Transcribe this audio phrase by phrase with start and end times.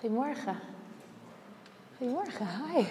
[0.00, 0.60] Goedemorgen.
[1.96, 2.84] Goedemorgen, hi.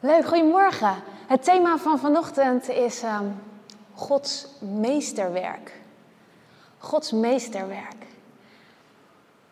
[0.00, 0.94] Leuk, goedemorgen.
[1.26, 3.26] Het thema van vanochtend is ehm,
[3.94, 5.72] Gods meesterwerk.
[6.78, 8.06] Gods meesterwerk.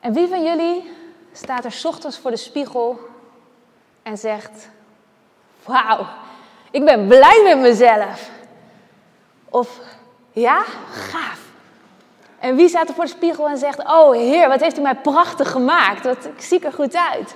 [0.00, 0.90] En wie van jullie
[1.32, 2.98] staat er ochtends voor de spiegel
[4.02, 4.68] en zegt:
[5.64, 6.06] Wauw,
[6.70, 8.30] ik ben blij met mezelf?
[9.48, 9.80] Of
[10.32, 11.39] ja, gaaf.
[12.40, 14.94] En wie staat er voor de spiegel en zegt: Oh Heer, wat heeft u mij
[14.94, 16.04] prachtig gemaakt?
[16.04, 17.34] Wat, ik zie er goed uit.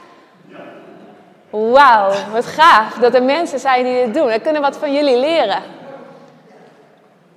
[1.50, 4.26] Wauw, wat gaaf dat er mensen zijn die dit doen.
[4.26, 5.62] We kunnen wat van jullie leren.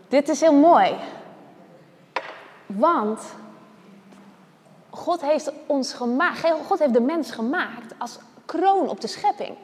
[0.07, 0.95] Dit is heel mooi.
[2.65, 3.21] Want
[4.89, 9.55] God heeft ons gemaakt, God heeft de mens gemaakt als kroon op de schepping.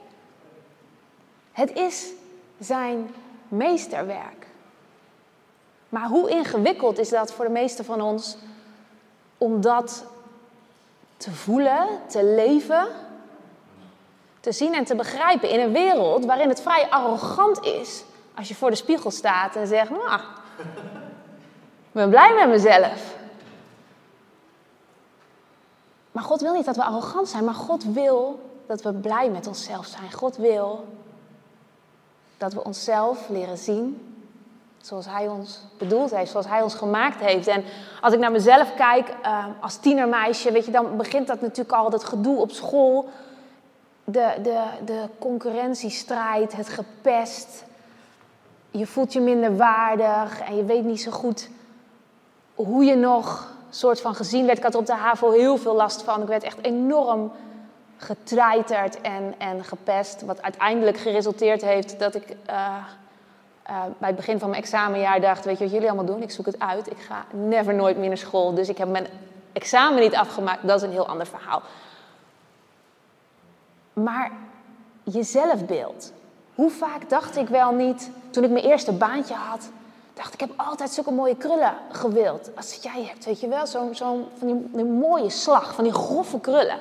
[1.52, 2.12] Het is
[2.60, 3.16] zijn
[3.48, 4.48] meesterwerk.
[5.94, 8.38] Maar hoe ingewikkeld is dat voor de meesten van ons
[9.38, 10.06] om dat
[11.18, 12.88] te voelen, te leven,
[14.40, 18.04] te zien en te begrijpen in een wereld waarin het vrij arrogant is
[18.36, 20.20] als je voor de spiegel staat en zegt, nou,
[20.58, 23.16] ik ben blij met mezelf.
[26.12, 29.48] Maar God wil niet dat we arrogant zijn, maar God wil dat we blij met
[29.48, 30.12] onszelf zijn.
[30.12, 30.86] God wil
[32.38, 34.13] dat we onszelf leren zien
[34.86, 37.48] zoals Hij ons bedoeld heeft, zoals Hij ons gemaakt heeft.
[37.48, 37.64] En
[38.02, 41.90] als ik naar mezelf kijk, uh, als tienermeisje, weet je, dan begint dat natuurlijk al,
[41.90, 43.10] dat gedoe op school.
[44.04, 47.64] De, de, de concurrentiestrijd, het gepest.
[48.72, 51.50] Je voelt je minder waardig en je weet niet zo goed
[52.56, 54.58] hoe je nog soort van gezien werd.
[54.58, 56.22] Ik had er op de HAVO heel veel last van.
[56.22, 57.32] Ik werd echt enorm
[57.98, 60.22] getreiterd en, en gepest.
[60.22, 62.36] Wat uiteindelijk geresulteerd heeft dat ik...
[62.50, 62.76] Uh,
[63.70, 66.22] uh, bij het begin van mijn examenjaar dacht, weet je wat jullie allemaal doen?
[66.22, 66.92] Ik zoek het uit.
[66.92, 68.54] Ik ga never nooit meer naar school.
[68.54, 69.08] Dus ik heb mijn
[69.54, 70.68] examen niet afgemaakt.
[70.68, 71.62] Dat is een heel ander verhaal.
[73.94, 74.32] Maar
[75.04, 76.12] je zelfbeeld.
[76.56, 79.70] Hoe vaak dacht ik wel niet, toen ik mijn eerste baantje had,
[80.14, 82.50] dacht ik heb altijd zulke mooie krullen gewild.
[82.56, 85.94] Als jij hebt, weet je wel, zo'n zo van die, die, mooie slag, van die
[85.94, 86.80] grove krullen.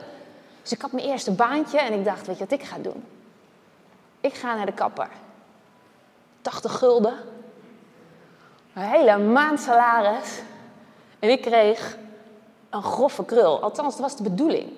[0.62, 3.04] Dus ik had mijn eerste baantje en ik dacht, weet je wat ik ga doen?
[4.20, 5.08] Ik ga naar de kapper.
[6.42, 7.14] 80 gulden.
[8.74, 10.42] Een hele maand salaris.
[11.18, 11.96] En ik kreeg
[12.70, 13.62] een grove krul.
[13.62, 14.68] Althans, dat was de bedoeling.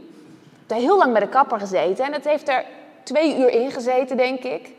[0.64, 2.64] Ik heb heel lang bij de kapper gezeten en het heeft er
[3.02, 4.72] twee uur in gezeten, denk ik.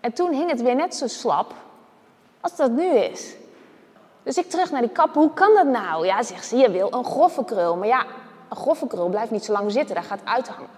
[0.00, 1.54] En toen hing het weer net zo slap
[2.40, 3.34] als dat nu is.
[4.22, 5.20] Dus ik terug naar die kapper.
[5.20, 6.06] Hoe kan dat nou?
[6.06, 7.76] Ja, zegt ze, je wil een grove krul.
[7.76, 8.06] Maar ja,
[8.48, 9.94] een grove krul blijft niet zo lang zitten.
[9.94, 10.68] Daar gaat uithangen.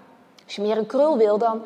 [0.45, 1.63] Als je meer een krul wil, dan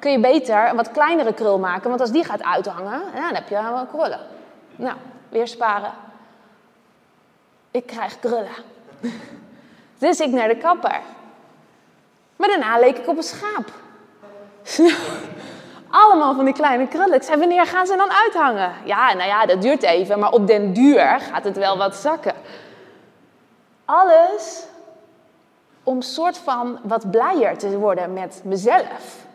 [0.00, 1.88] kun je beter een wat kleinere krul maken.
[1.88, 4.20] Want als die gaat uithangen, dan heb je wel krullen.
[4.76, 4.96] Nou,
[5.28, 5.92] weer sparen.
[7.70, 8.56] Ik krijg krullen.
[9.98, 11.00] Dus ik naar de kapper.
[12.36, 13.72] Maar daarna leek ik op een schaap.
[15.90, 17.22] Allemaal van die kleine krullen.
[17.22, 18.72] Zei, wanneer gaan ze dan uithangen?
[18.84, 22.34] Ja, nou ja, dat duurt even, maar op den duur gaat het wel wat zakken.
[23.84, 24.64] Alles
[25.82, 29.28] om soort van wat blijer te worden met mezelf.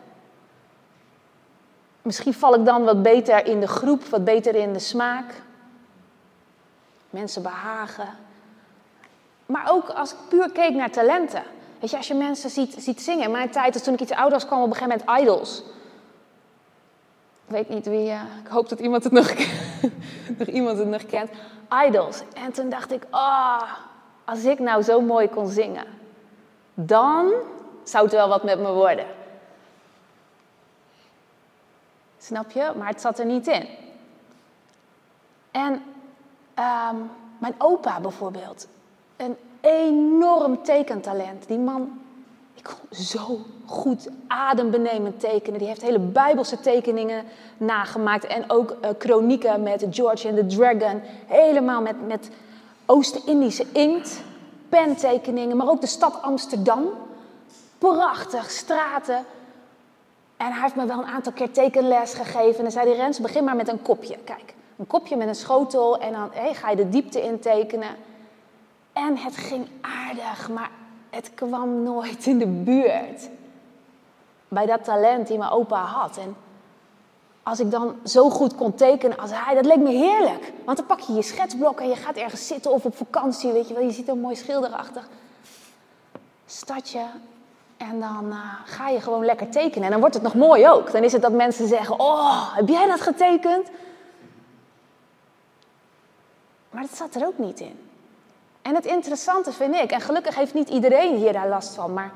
[2.06, 5.42] Misschien val ik dan wat beter in de groep, wat beter in de smaak.
[7.10, 8.08] Mensen behagen.
[9.46, 11.42] Maar ook als ik puur keek naar talenten.
[11.80, 13.24] Weet je, als je mensen ziet, ziet zingen.
[13.24, 15.62] In mijn tijd, dus toen ik iets ouder was, kwam op een gegeven moment idols.
[17.46, 19.34] Ik weet niet wie, uh, ik hoop dat iemand het nog,
[20.38, 21.30] nog iemand het nog kent.
[21.86, 22.22] Idols.
[22.34, 23.72] En toen dacht ik, oh,
[24.24, 25.86] als ik nou zo mooi kon zingen,
[26.74, 27.32] dan
[27.84, 29.06] zou het wel wat met me worden.
[32.26, 32.72] Snap je?
[32.76, 33.66] Maar het zat er niet in.
[35.50, 38.66] En um, mijn opa bijvoorbeeld.
[39.16, 41.48] Een enorm tekentalent.
[41.48, 42.00] Die man,
[42.54, 45.58] ik kon zo goed adembenemend tekenen.
[45.58, 47.24] Die heeft hele bijbelse tekeningen
[47.56, 48.26] nagemaakt.
[48.26, 51.02] En ook uh, chronieken met George and the Dragon.
[51.26, 52.30] Helemaal met, met
[52.86, 54.20] Oost-Indische inkt.
[54.68, 56.84] Pentekeningen, maar ook de stad Amsterdam.
[57.78, 59.24] Prachtig, straten.
[60.36, 62.56] En hij heeft me wel een aantal keer tekenles gegeven.
[62.56, 64.16] En dan zei hij, Rens, begin maar met een kopje.
[64.24, 67.96] Kijk, een kopje met een schotel en dan hey, ga je de diepte in tekenen.
[68.92, 70.70] En het ging aardig, maar
[71.10, 73.28] het kwam nooit in de buurt.
[74.48, 76.16] Bij dat talent die mijn opa had.
[76.16, 76.36] En
[77.42, 80.52] als ik dan zo goed kon tekenen als hij, dat leek me heerlijk.
[80.64, 83.68] Want dan pak je je schetsblok en je gaat ergens zitten of op vakantie, weet
[83.68, 83.82] je wel.
[83.82, 85.08] Je ziet een mooi schilderachtig
[86.46, 87.00] stadje
[87.76, 89.84] en dan uh, ga je gewoon lekker tekenen.
[89.84, 90.92] En dan wordt het nog mooi ook.
[90.92, 93.70] Dan is het dat mensen zeggen: Oh, heb jij dat getekend?
[96.70, 97.88] Maar dat zat er ook niet in.
[98.62, 102.12] En het interessante vind ik, en gelukkig heeft niet iedereen hier daar last van, maar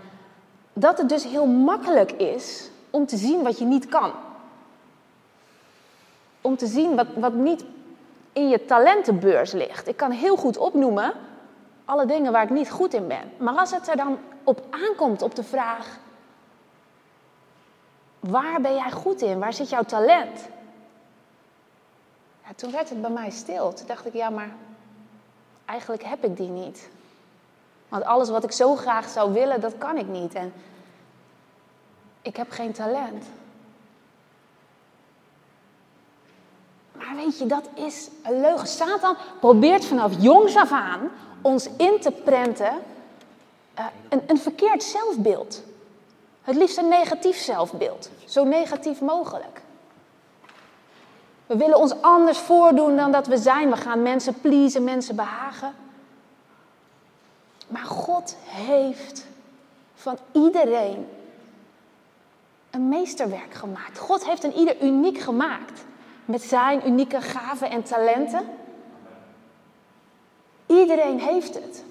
[0.72, 4.12] dat het dus heel makkelijk is om te zien wat je niet kan.
[6.40, 7.64] Om te zien wat, wat niet
[8.32, 9.88] in je talentenbeurs ligt.
[9.88, 11.12] Ik kan heel goed opnoemen
[11.84, 13.32] alle dingen waar ik niet goed in ben.
[13.36, 15.98] Maar als het er dan op aankomt op de vraag:
[18.20, 19.38] waar ben jij goed in?
[19.38, 20.48] Waar zit jouw talent?
[22.56, 23.72] Toen werd het bij mij stil.
[23.72, 24.50] Toen dacht ik: ja, maar
[25.64, 26.88] eigenlijk heb ik die niet.
[27.88, 30.34] Want alles wat ik zo graag zou willen, dat kan ik niet.
[30.34, 30.52] En
[32.22, 33.25] ik heb geen talent.
[36.93, 38.66] Maar weet je, dat is een leugen.
[38.66, 41.10] Satan probeert vanaf jongs af aan
[41.43, 42.72] ons in te prenten
[43.81, 45.62] uh, een, een verkeerd zelfbeeld.
[46.43, 48.11] Het liefst een negatief zelfbeeld.
[48.25, 49.62] Zo negatief mogelijk.
[51.47, 53.71] We willen ons anders voordoen dan dat we zijn.
[53.71, 55.75] We gaan mensen pleasen, mensen behagen.
[57.69, 59.27] Maar God heeft
[59.94, 61.09] van iedereen
[62.71, 63.99] een meesterwerk gemaakt.
[63.99, 65.85] God heeft een ieder uniek gemaakt.
[66.25, 68.47] Met zijn unieke gaven en talenten.
[70.67, 71.85] Iedereen heeft het.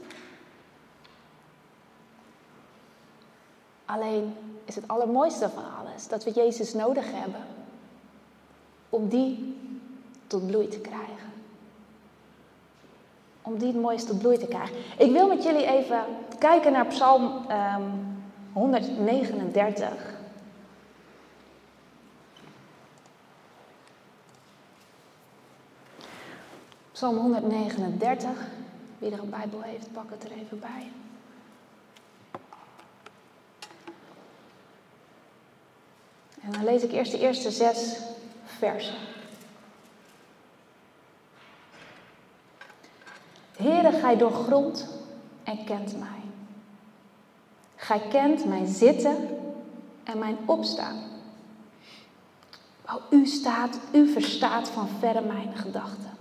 [3.91, 7.41] Alleen is het allermooiste van alles dat we Jezus nodig hebben
[8.89, 9.57] om die
[10.27, 11.31] tot bloei te krijgen.
[13.41, 14.75] Om die het mooiste tot bloei te krijgen.
[14.97, 16.03] Ik wil met jullie even
[16.39, 17.83] kijken naar Psalm um, ehm,
[18.53, 20.17] 139.
[26.91, 28.29] Psalm 139.
[28.97, 30.91] Wie er een Bijbel heeft, pak het er even bij.
[36.41, 37.97] En dan lees ik eerst de eerste zes
[38.45, 38.95] versen.
[43.57, 44.87] Heere, gij doorgrondt
[45.43, 46.21] en kent mij.
[47.75, 49.15] Gij kent mijn zitten
[50.03, 50.97] en mijn opstaan.
[52.85, 56.17] O, u staat, u verstaat van verre mijn gedachten.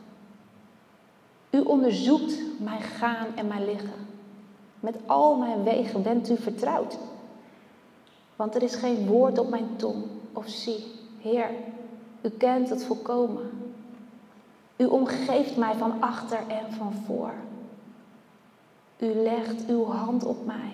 [1.50, 4.06] U onderzoekt mijn gaan en mijn liggen.
[4.80, 6.98] Met al mijn wegen bent u vertrouwd.
[8.38, 10.84] Want er is geen woord op mijn tong of zie,
[11.20, 11.50] Heer,
[12.22, 13.50] u kent het volkomen.
[14.76, 17.32] U omgeeft mij van achter en van voor.
[18.98, 20.72] U legt uw hand op mij.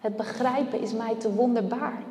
[0.00, 2.02] Het begrijpen is mij te wonderbaar.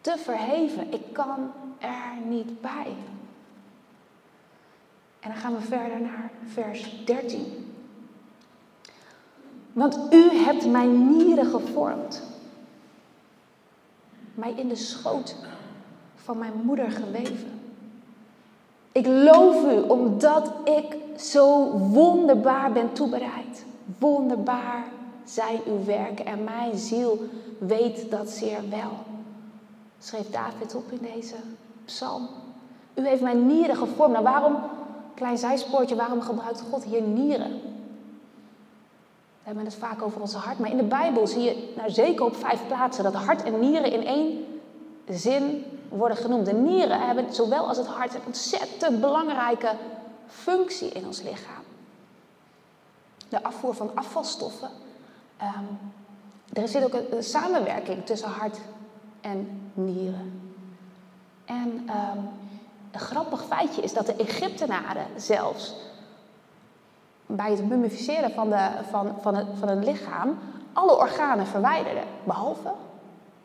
[0.00, 2.94] Te verheven, ik kan er niet bij.
[5.20, 7.72] En dan gaan we verder naar vers 13.
[9.72, 12.29] Want u hebt mijn nieren gevormd.
[14.40, 15.34] Mij in de schoot
[16.14, 17.60] van mijn moeder geweven.
[18.92, 23.64] Ik loof u omdat ik zo wonderbaar ben toebereid.
[23.98, 24.84] Wonderbaar
[25.24, 27.18] zijn uw werken en mijn ziel
[27.58, 28.92] weet dat zeer wel.
[29.98, 31.36] Schreef David op in deze
[31.84, 32.28] psalm.
[32.94, 34.12] U heeft mijn nieren gevormd.
[34.12, 34.56] Nou, waarom,
[35.14, 37.60] klein zijspoortje, waarom gebruikt God hier nieren?
[39.50, 42.36] Hebben het vaak over onze hart, maar in de Bijbel zie je nou, zeker op
[42.36, 44.44] vijf plaatsen dat hart en nieren in één
[45.08, 46.46] zin worden genoemd.
[46.46, 49.72] De nieren hebben zowel als het hart een ontzettend belangrijke
[50.26, 51.62] functie in ons lichaam.
[53.28, 54.70] De afvoer van afvalstoffen.
[55.42, 55.78] Um,
[56.52, 58.58] er zit ook een, samenwerking tussen hart
[59.20, 60.52] en nieren.
[61.44, 62.28] En um,
[62.90, 65.74] een grappig feitje is dat de Egyptenaren zelfs
[67.36, 70.38] bij het mummificeren van, de, van, van, het, van het lichaam
[70.72, 72.72] alle organen verwijderden, behalve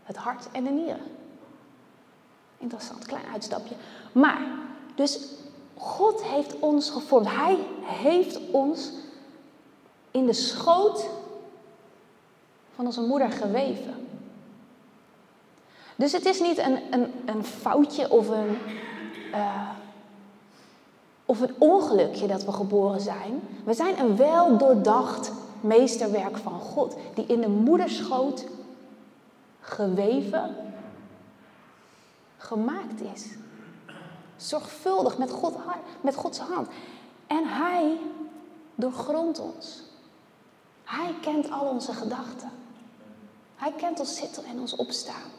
[0.04, 1.04] het hart en de nieren.
[2.58, 3.76] Interessant, klein uitstapje.
[4.12, 4.42] Maar,
[4.96, 5.20] dus
[5.78, 7.28] God heeft ons gevormd.
[7.30, 8.92] Hij heeft ons
[10.12, 11.10] in de schoot
[12.76, 14.08] van onze moeder geweven.
[15.96, 18.58] Dus het is niet een, een, een foutje of een,
[19.32, 19.70] uh,
[21.26, 23.42] of een ongelukje dat we geboren zijn.
[23.64, 28.46] We zijn een wel doordacht meesterwerk van God, die in de moederschoot
[29.60, 30.56] geweven
[32.38, 33.26] gemaakt is.
[34.36, 35.56] Zorgvuldig met, God,
[36.02, 36.68] met Gods hand.
[37.28, 37.98] En Hij
[38.76, 39.84] doorgrondt ons.
[40.84, 42.52] Hij kent al onze gedachten.
[43.56, 45.32] Hij kent ons zitten en ons opstaan.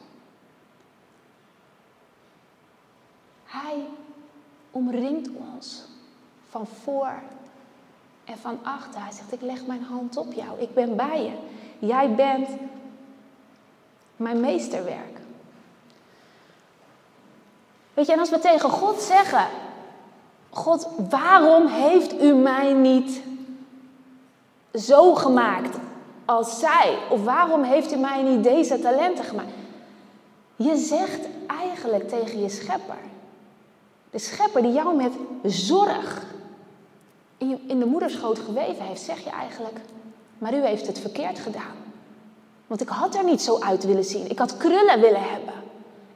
[3.45, 3.87] Hij
[4.77, 5.85] omringt ons
[6.49, 7.13] van voor
[8.25, 9.01] en van achter.
[9.03, 10.61] Hij zegt, ik leg mijn hand op jou.
[10.61, 11.33] Ik ben bij je.
[11.87, 12.49] Jij bent
[14.17, 15.21] mijn meesterwerk.
[17.95, 19.47] Weet je, en als we tegen God zeggen:
[20.51, 23.21] God, waarom heeft u mij niet
[24.75, 25.77] zo gemaakt
[26.25, 26.99] als zij?
[27.11, 29.53] Of waarom heeft u mij niet deze talenten gemaakt?
[30.57, 33.15] Je zegt eigenlijk tegen je schepper.
[34.17, 36.23] De schepper die jou met zorg
[37.37, 39.79] in, de moederschoot geweven heeft, zeg je eigenlijk,
[40.39, 41.77] maar u heeft het verkeerd gedaan.
[42.67, 44.31] Want ik had er niet zo uit willen zien.
[44.31, 45.55] Ik had krullen willen hebben.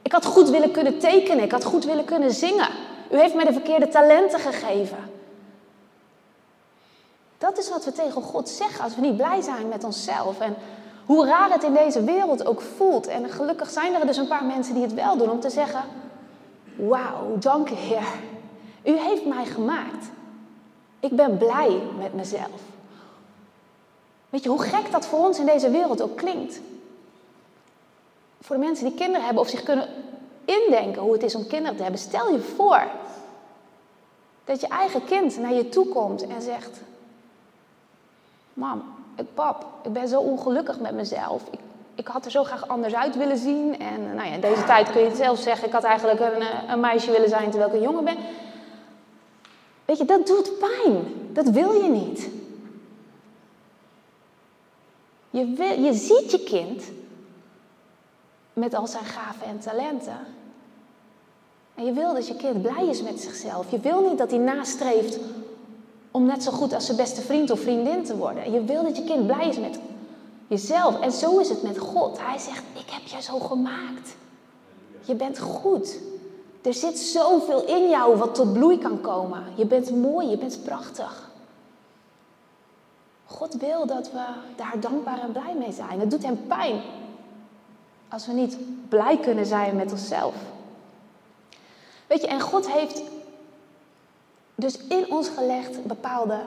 [0.01, 1.43] Ik had goed willen kunnen tekenen.
[1.43, 2.67] Ik had goed willen kunnen zingen.
[3.11, 4.97] U heeft mij de verkeerde talenten gegeven.
[7.37, 10.39] Dat is wat we tegen God zeggen als we niet blij zijn met onszelf.
[10.39, 10.55] En
[11.05, 13.07] hoe raar het in deze wereld ook voelt.
[13.07, 15.83] En gelukkig zijn er dus een paar mensen die het wel doen om te zeggen:
[16.87, 18.07] Wauw, dank u Heer.
[18.83, 20.05] U heeft mij gemaakt.
[20.99, 22.61] Ik ben blij met mezelf.
[24.29, 26.61] Weet je hoe gek dat voor ons in deze wereld ook klinkt?
[28.41, 29.87] Voor de mensen die kinderen hebben of zich kunnen
[30.45, 32.83] indenken hoe het is om kinderen te hebben, stel je voor
[34.43, 36.81] dat je eigen kind naar je toe komt en zegt:
[38.53, 38.83] Mam,
[39.15, 41.41] ik, pap, ik ben zo ongelukkig met mezelf.
[41.95, 43.79] Ik had er zo graag anders uit willen zien.
[43.79, 46.41] En nou ja, in deze tijd kun je het zelf zeggen: ik had eigenlijk een,
[46.41, 48.17] eh, een meisje willen zijn terwijl ik een jongen ben.
[49.85, 51.03] Weet je, dat doet pijn.
[51.33, 52.29] Dat wil je niet.
[55.29, 55.47] Je,
[55.81, 56.83] je ziet je kind
[58.53, 60.19] met al zijn gaven en talenten.
[61.75, 63.71] En je wil dat je kind blij is met zichzelf.
[63.71, 65.19] Je wil niet dat hij nastreeft
[66.11, 68.51] om net zo goed als zijn beste vriend of vriendin te worden.
[68.51, 69.79] Je wil dat je kind blij is met
[70.51, 70.99] jezelf.
[70.99, 72.19] En zo is het met God.
[72.21, 74.15] Hij zegt: Ik heb je zo gemaakt.
[75.01, 75.99] Je bent goed.
[76.61, 79.43] Er zit zoveel in jou wat tot bloei kan komen.
[79.55, 81.29] Je bent mooi, je bent prachtig.
[83.25, 85.99] God wil dat we daar dankbaar en blij mee zijn.
[85.99, 86.81] Het doet hem pijn
[88.09, 88.57] als we niet
[88.89, 90.35] blij kunnen zijn met onszelf.
[92.07, 93.01] Weet je, en God heeft
[94.55, 96.39] dus in ons gelegd bepaalde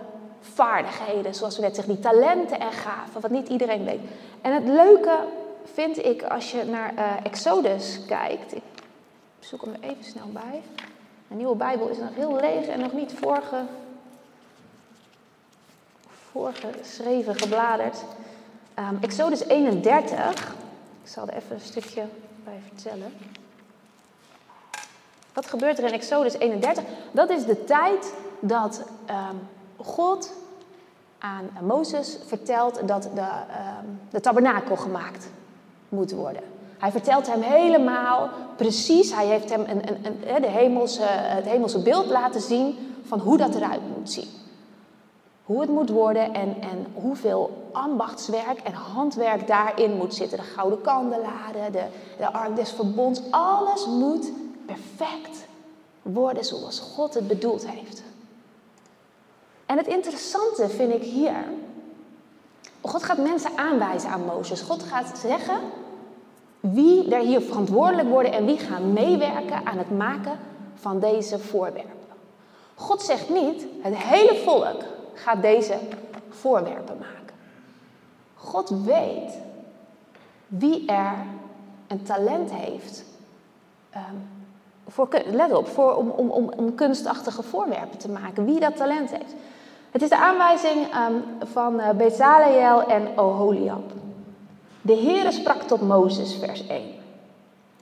[0.52, 4.00] vaardigheden, zoals we net zeggen, die talenten en gaven, wat niet iedereen weet.
[4.40, 5.18] En het leuke
[5.72, 8.54] vind ik als je naar uh, Exodus kijkt.
[8.54, 8.62] Ik
[9.38, 10.62] zoek hem er even snel bij.
[11.28, 13.64] De nieuwe Bijbel is nog heel leeg en nog niet vorige
[16.30, 18.04] voorgeschreven, gebladerd.
[18.78, 20.54] Um, Exodus 31.
[21.02, 22.04] Ik zal er even een stukje
[22.44, 23.12] bij vertellen.
[25.32, 26.84] Wat gebeurt er in Exodus 31?
[27.12, 29.48] Dat is de tijd dat um,
[29.84, 30.32] God
[31.18, 35.28] aan Mozes vertelt dat de, um, de tabernakel gemaakt
[35.88, 36.42] moet worden.
[36.78, 41.82] Hij vertelt hem helemaal precies, hij heeft hem een, een, een, de hemelse, het hemelse
[41.82, 44.28] beeld laten zien van hoe dat eruit moet zien
[45.44, 50.38] hoe het moet worden en, en hoeveel ambachtswerk en handwerk daarin moet zitten.
[50.38, 51.84] De gouden kandelaren, de,
[52.18, 54.32] de ark des verbonds, alles moet
[54.66, 55.46] perfect
[56.02, 58.02] worden zoals God het bedoeld heeft.
[59.66, 61.44] En het interessante vind ik hier,
[62.80, 64.60] God gaat mensen aanwijzen aan Mozes.
[64.60, 65.58] God gaat zeggen
[66.60, 70.38] wie er hier verantwoordelijk worden en wie gaan meewerken aan het maken
[70.74, 71.92] van deze voorwerpen.
[72.74, 74.82] God zegt niet, het hele volk
[75.14, 75.78] gaat deze
[76.28, 77.34] voorwerpen maken.
[78.34, 79.38] God weet
[80.46, 81.14] wie er
[81.86, 83.04] een talent heeft.
[83.94, 84.28] Um,
[84.86, 88.44] voor, let op, voor, om, om, om, om, kunstachtige voorwerpen te maken.
[88.44, 89.34] Wie dat talent heeft.
[89.94, 93.92] Het is de aanwijzing um, van uh, Bezaleel en Oholiab.
[94.82, 96.82] De Heere sprak tot Mozes, vers 1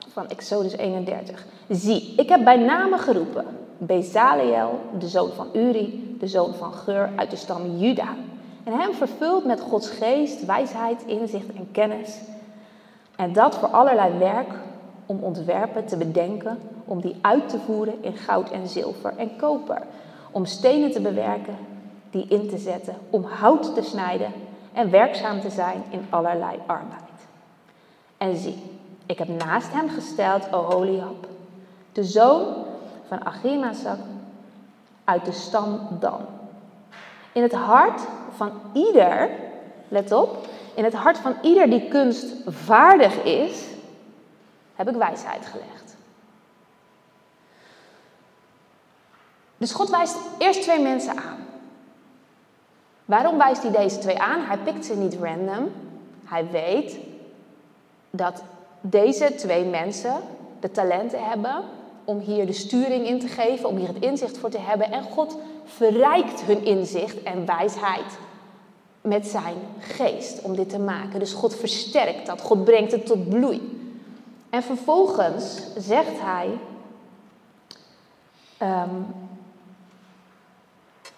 [0.09, 1.45] van Exodus 31.
[1.69, 3.45] Zie, ik heb bij name geroepen
[3.79, 8.15] Bezaleel, de zoon van Uri, de zoon van Geur uit de stam Juda.
[8.65, 12.19] En hem vervuld met Gods geest, wijsheid, inzicht en kennis.
[13.17, 14.55] En dat voor allerlei werk
[15.07, 19.83] om ontwerpen te bedenken, om die uit te voeren in goud en zilver en koper.
[20.31, 21.57] Om stenen te bewerken,
[22.13, 24.33] die in te zetten, om hout te snijden
[24.73, 27.01] en werkzaam te zijn in allerlei arbeid.
[28.17, 31.27] En zie, ik heb naast hem gesteld Oholiab,
[31.93, 32.65] de zoon
[33.09, 33.99] van Achimasak
[35.05, 36.21] uit de stam Dan.
[37.33, 38.01] In het hart
[38.37, 39.31] van ieder,
[39.89, 43.67] let op, in het hart van ieder die kunstvaardig is,
[44.75, 45.97] heb ik wijsheid gelegd.
[49.57, 51.42] Dus God wijst eerst twee mensen aan.
[53.05, 54.41] Waarom wijst hij deze twee aan?
[54.41, 55.73] Hij pikt ze niet random.
[56.25, 56.97] Hij weet
[58.11, 58.43] dat
[58.81, 60.15] deze twee mensen
[60.61, 61.65] de talenten hebben
[62.05, 64.93] om hier de sturing in te geven, om hier het inzicht voor te hebben.
[64.93, 68.19] En God verrijkt hun inzicht en wijsheid
[69.01, 71.19] met zijn geest om dit te maken.
[71.19, 73.81] Dus God versterkt dat, God brengt het tot bloei.
[74.51, 76.59] En vervolgens zegt hij
[78.63, 79.07] um,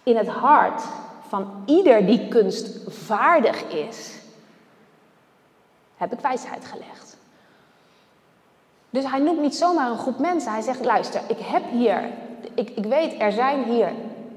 [0.03, 0.83] in het hart
[1.35, 4.13] van ieder die kunstvaardig is,
[5.97, 7.17] heb ik wijsheid gelegd.
[8.91, 10.53] Dus hij noemt niet zomaar een groep mensen.
[10.53, 12.11] Hij zegt: luister, ik heb hier,
[12.55, 13.93] ik, ik weet, er zijn hier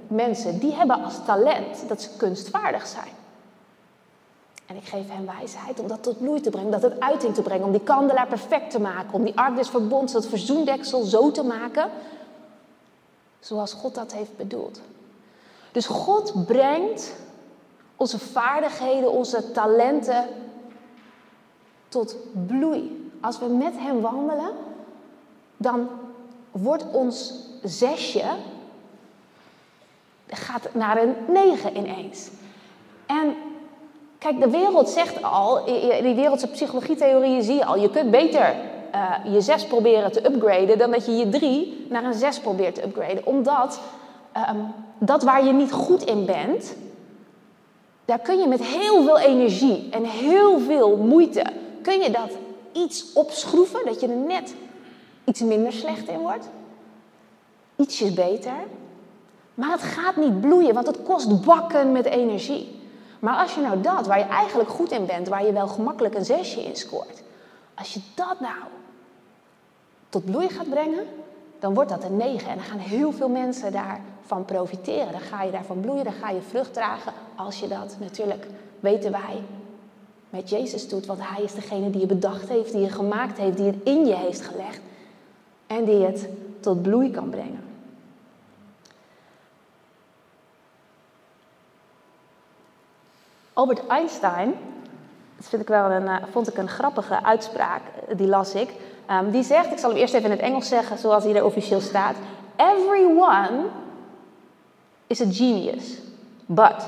[0.08, 3.14] mensen die hebben als talent dat ze kunstvaardig zijn.
[4.66, 7.34] En ik geef hen wijsheid om dat tot bloei te brengen, om dat het uiting
[7.34, 9.72] te brengen, om die kandelaar perfect te maken, om die ark des
[10.12, 11.90] dat verzoendeksel zo te maken
[13.40, 14.82] zoals God dat heeft bedoeld.
[15.78, 17.16] Dus God brengt
[17.96, 20.26] onze vaardigheden, onze talenten
[21.88, 22.16] tot
[22.48, 23.12] bloei.
[23.22, 24.52] Als we met Hem wandelen,
[25.58, 25.90] dan
[26.52, 28.24] wordt ons zesje
[30.28, 32.30] gaat naar een negen ineens.
[33.06, 33.36] En
[34.18, 35.66] kijk, de wereld zegt al,
[36.02, 38.56] die wereldse psychologietheorieën zie je al, je kunt beter
[38.96, 42.76] uh, je zes proberen te upgraden dan dat je je drie naar een zes probeert
[42.76, 43.26] te upgraden.
[43.26, 43.80] Omdat
[44.50, 46.76] um, dat waar je niet goed in bent,
[48.06, 51.46] daar kun je met heel veel energie en heel veel moeite,
[51.82, 52.32] kun je dat
[52.72, 54.56] iets opschroeven, dat je er net
[55.24, 56.50] iets minder slecht in wordt.
[57.76, 58.54] Ietsjes beter.
[59.54, 62.82] Maar het gaat niet bloeien, want het kost bakken met energie.
[63.20, 66.16] Maar als je nou dat, waar je eigenlijk goed in bent, waar je wel gemakkelijk
[66.16, 67.24] een zesje in scoort,
[67.76, 68.64] als je dat nou
[70.10, 71.06] tot bloei gaat brengen,
[71.60, 72.50] dan wordt dat een negen.
[72.50, 73.72] En dan gaan heel veel mensen
[74.28, 75.12] daarvan profiteren.
[75.12, 77.14] Dan ga je daarvan bloeien, dan ga je vrucht dragen.
[77.36, 78.48] Als je dat natuurlijk,
[78.80, 79.44] weten wij,
[80.30, 81.06] met Jezus doet.
[81.06, 84.06] Want Hij is degene die je bedacht heeft, die je gemaakt heeft, die het in
[84.06, 84.80] je heeft gelegd.
[85.68, 86.30] En die het
[86.60, 87.66] tot bloei kan brengen.
[93.54, 94.54] Albert Einstein,
[95.36, 97.82] dat vind ik wel een, eh, vond ik een grappige uitspraak,
[98.16, 98.74] die las ik.
[99.12, 101.46] Um, die zegt, ik zal hem eerst even in het Engels zeggen zoals hij er
[101.46, 102.16] officieel staat.
[102.56, 103.66] Everyone
[105.08, 106.02] is a genius,
[106.46, 106.84] but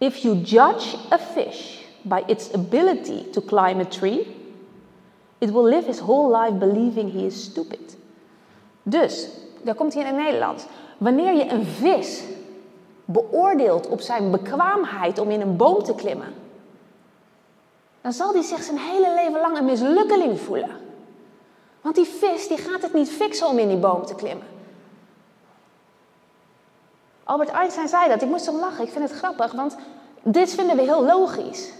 [0.00, 4.26] if you judge a fish by its ability to climb a tree,
[5.40, 7.96] it will live his whole life believing he is stupid.
[8.82, 9.28] Dus,
[9.62, 10.64] daar komt hij in het Nederlands.
[10.98, 12.22] Wanneer je een vis
[13.04, 16.34] beoordeelt op zijn bekwaamheid om in een boom te klimmen,
[18.00, 20.70] dan zal hij zich zijn hele leven lang een mislukkeling voelen.
[21.80, 24.46] Want die vis die gaat het niet fixen om in die boom te klimmen.
[27.26, 28.22] Albert Einstein zei dat.
[28.22, 28.84] Ik moest om lachen.
[28.84, 29.76] Ik vind het grappig, want
[30.22, 31.72] dit vinden we heel logisch.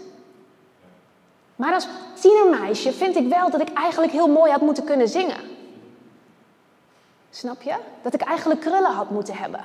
[1.57, 1.89] Maar als
[2.21, 5.41] tienermeisje vind ik wel dat ik eigenlijk heel mooi had moeten kunnen zingen.
[7.31, 7.77] Snap je?
[8.03, 9.61] Dat ik eigenlijk krullen had moeten hebben.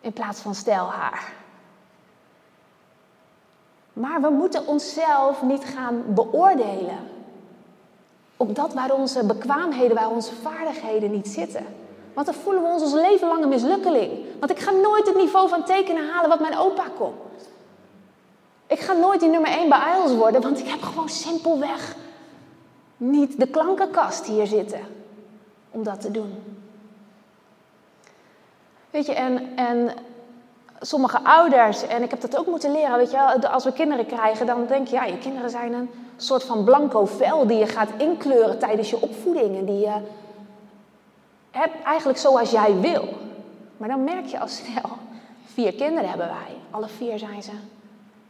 [0.00, 1.32] In plaats van stijlhaar.
[3.92, 6.98] Maar we moeten onszelf niet gaan beoordelen.
[8.36, 11.66] Op dat waar onze bekwaamheden, waar onze vaardigheden niet zitten.
[12.18, 14.10] Want dan voelen we ons ons leven lang een mislukkeling.
[14.38, 17.12] Want ik ga nooit het niveau van tekenen halen wat mijn opa kon.
[18.66, 21.96] Ik ga nooit die nummer 1 bij IELTS worden, want ik heb gewoon simpelweg
[22.96, 24.80] niet de klankenkast hier zitten
[25.70, 26.58] om dat te doen.
[28.90, 29.90] Weet je, en, en
[30.80, 34.46] sommige ouders, en ik heb dat ook moeten leren, weet je, als we kinderen krijgen,
[34.46, 37.90] dan denk je, ja, je kinderen zijn een soort van blanco vel die je gaat
[37.98, 39.96] inkleuren tijdens je opvoeding en die je
[41.58, 43.08] hebt eigenlijk zoals jij wil.
[43.76, 44.90] Maar dan merk je al snel,
[45.44, 47.52] vier kinderen hebben wij, alle vier zijn ze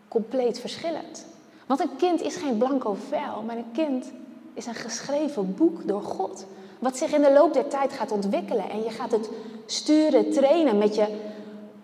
[0.09, 1.27] compleet verschillend.
[1.67, 4.13] Want een kind is geen blanco vel, maar een kind
[4.55, 6.47] is een geschreven boek door God.
[6.79, 8.71] Wat zich in de loop der tijd gaat ontwikkelen.
[8.71, 9.31] En je gaat het
[9.67, 11.07] sturen, trainen met je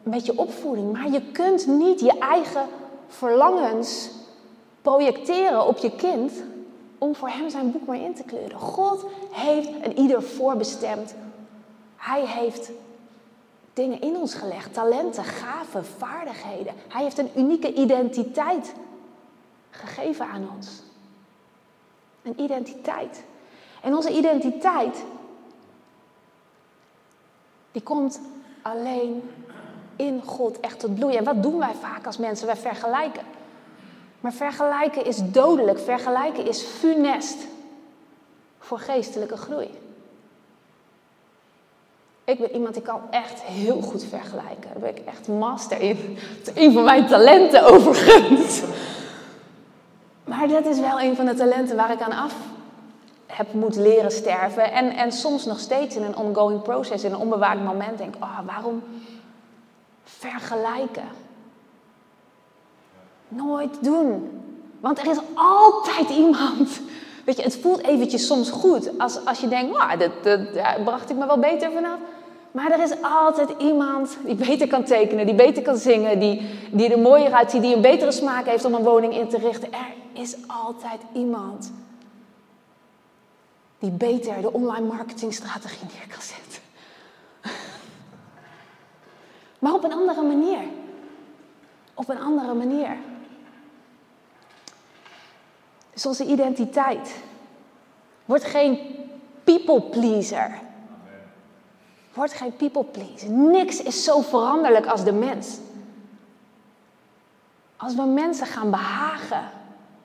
[0.04, 0.92] met je opvoeding.
[0.92, 2.66] Maar je kunt niet je eigen
[3.06, 4.10] verlangens
[4.82, 6.32] projecteren op je kind
[6.98, 8.58] om voor hem zijn boek maar in te kleuren.
[8.58, 11.14] God heeft een ieder voorbestemd.
[12.04, 12.70] Hij heeft
[13.72, 16.74] dingen in ons gelegd, talenten, gaven, vaardigheden.
[16.88, 18.74] Hij heeft een unieke identiteit
[19.70, 20.82] gegeven aan ons.
[22.22, 23.24] Een identiteit.
[23.82, 25.04] En onze identiteit,
[27.72, 28.20] die komt
[28.62, 29.30] alleen
[29.96, 31.18] in God echt tot bloeien.
[31.18, 32.46] En wat doen wij vaak als mensen?
[32.46, 33.24] Wij vergelijken.
[34.20, 35.78] Maar vergelijken is dodelijk.
[35.78, 37.46] Vergelijken is funest
[38.58, 39.82] voor geestelijke groei.
[42.24, 44.70] Ik ben iemand die kan echt heel goed vergelijken.
[44.72, 46.18] Daar ben ik echt master in.
[46.18, 48.62] Het is een van mijn talenten overigens.
[50.24, 52.34] Maar dat is wel een van de talenten waar ik aan af
[53.26, 54.72] heb moeten leren sterven.
[54.72, 58.38] En, en soms nog steeds in een ongoing process, in een onbewaakt moment denk oh,
[58.46, 58.82] waarom
[60.04, 61.08] vergelijken.
[63.28, 64.42] Nooit doen.
[64.80, 66.80] Want er is altijd iemand.
[67.24, 71.16] Weet je, het voelt eventjes soms goed als, als je denkt, dat, dat, bracht ik
[71.16, 71.98] me wel beter vanaf.
[72.54, 76.92] Maar er is altijd iemand die beter kan tekenen, die beter kan zingen, die, die
[76.92, 79.72] er mooier uitziet, die een betere smaak heeft om een woning in te richten.
[79.72, 81.72] Er is altijd iemand
[83.78, 86.62] die beter de online marketingstrategie neer kan zetten.
[89.58, 90.62] Maar op een andere manier.
[91.94, 92.96] Op een andere manier.
[95.92, 97.14] Dus onze identiteit
[98.24, 98.78] wordt geen
[99.44, 100.62] people pleaser.
[102.14, 103.30] Word geen people pleaser.
[103.30, 105.58] Niks is zo veranderlijk als de mens.
[107.76, 109.50] Als we mensen gaan behagen,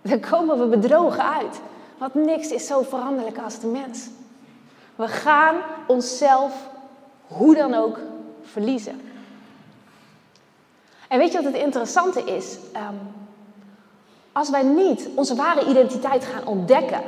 [0.02, 1.60] dan komen we bedrogen uit.
[1.98, 4.08] Want niks is zo veranderlijk als de mens.
[4.96, 5.56] We gaan
[5.88, 6.70] onszelf
[7.28, 8.00] hoe dan ook
[8.44, 9.02] verliezen.
[11.08, 12.58] En weet je wat het interessante is?
[12.74, 12.96] Ehm,
[14.32, 17.02] als wij niet onze ware identiteit gaan ontdekken,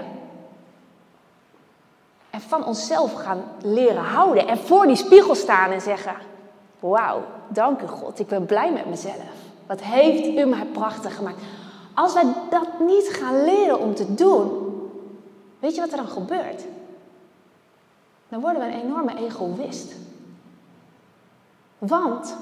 [2.47, 4.47] van onszelf gaan leren houden.
[4.47, 6.15] En voor die spiegel staan en zeggen:
[6.79, 9.15] Wauw, dank u God, ik ben blij met mezelf.
[9.65, 11.41] Wat heeft u mij prachtig gemaakt.
[11.93, 14.49] Als wij dat niet gaan leren om te doen,
[15.59, 16.63] weet je wat er dan gebeurt?
[18.29, 19.93] Dan worden we een enorme egoïst.
[21.77, 22.35] Want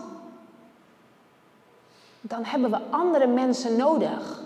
[2.21, 4.41] dan hebben we andere mensen nodig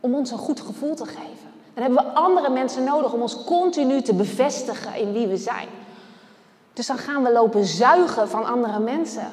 [0.00, 1.43] om ons een goed gevoel te geven.
[1.74, 5.68] Dan hebben we andere mensen nodig om ons continu te bevestigen in wie we zijn.
[6.72, 9.32] Dus dan gaan we lopen zuigen van andere mensen.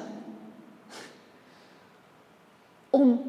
[2.90, 3.20] Om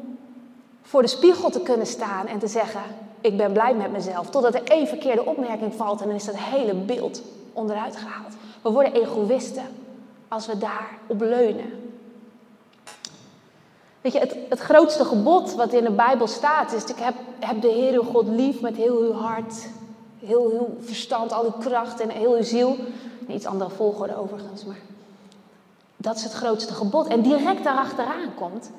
[0.82, 2.82] voor de spiegel te kunnen staan en te zeggen:
[3.20, 4.30] Ik ben blij met mezelf.
[4.30, 7.22] Totdat er één verkeerde opmerking valt en dan is dat hele beeld
[7.52, 8.32] onderuit gehaald.
[8.62, 9.66] We worden egoïsten
[10.28, 11.83] als we daarop leunen.
[14.04, 17.60] Weet je, het, het grootste gebod wat in de Bijbel staat is: ik heb, heb
[17.60, 19.68] de Heer God lief met heel uw hart,
[20.18, 22.76] heel uw verstand, al uw kracht en heel uw ziel.
[23.28, 24.80] Iets andere volgorde overigens, maar
[25.96, 27.06] dat is het grootste gebod.
[27.06, 28.70] En direct daarachteraan komt: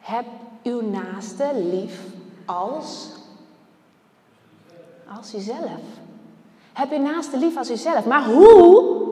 [0.00, 0.24] heb
[0.62, 2.00] uw naaste lief
[2.44, 3.08] als,
[5.18, 5.80] als uzelf.
[6.72, 8.04] Heb uw naaste lief als uzelf.
[8.04, 9.02] Maar hoe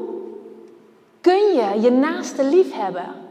[1.21, 3.22] kun je je naaste lief hebben?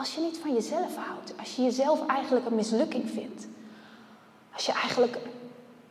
[0.00, 3.46] Als je niet van jezelf houdt, als je jezelf eigenlijk een mislukking vindt,
[4.54, 5.18] als je eigenlijk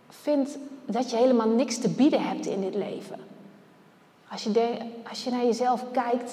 [0.09, 3.19] vindt dat je helemaal niks te bieden hebt in dit leven,
[4.31, 4.77] als je,
[5.09, 6.31] als je naar jezelf kijkt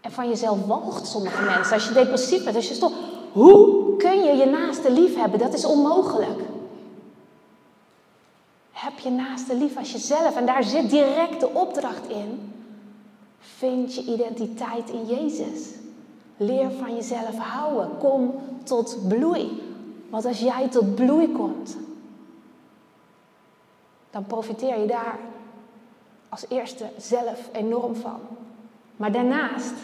[0.00, 2.94] en van jezelf walgt, sommige mensen, als je depressief bent, als je stopt,
[3.32, 5.38] hoe kun je je naaste lief hebben?
[5.38, 6.40] Dat is onmogelijk.
[8.72, 12.52] Heb je naaste lief als jezelf en daar zit direct de opdracht in.
[13.38, 15.82] Vind je identiteit in Jezus.
[16.36, 17.98] Leer van jezelf houden.
[17.98, 19.62] Kom tot bloei.
[20.10, 21.76] Want als jij tot bloei komt,
[24.10, 25.18] dan profiteer je daar
[26.28, 28.20] als eerste zelf enorm van.
[28.96, 29.74] Maar daarnaast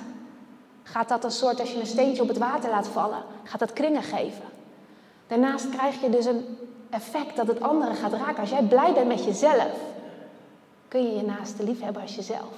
[0.82, 3.72] gaat dat een soort, als je een steentje op het water laat vallen, gaat dat
[3.72, 4.44] kringen geven.
[5.26, 6.44] Daarnaast krijg je dus een
[6.90, 8.40] effect dat het andere gaat raken.
[8.40, 9.72] Als jij blij bent met jezelf,
[10.88, 12.54] kun je je naaste lief hebben als jezelf.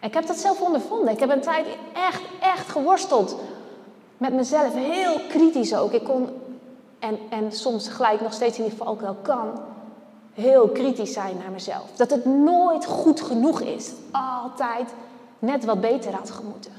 [0.00, 1.12] Ik heb dat zelf ondervonden.
[1.12, 3.36] Ik heb een tijd echt, echt geworsteld
[4.16, 4.74] met mezelf.
[4.74, 5.92] Heel kritisch ook.
[5.92, 6.28] Ik kon,
[6.98, 9.48] en, en soms gelijk nog steeds in die valkuil kan,
[10.34, 11.84] heel kritisch zijn naar mezelf.
[11.96, 13.92] Dat het nooit goed genoeg is.
[14.10, 14.88] Altijd
[15.38, 16.72] net wat beter had gemoeten.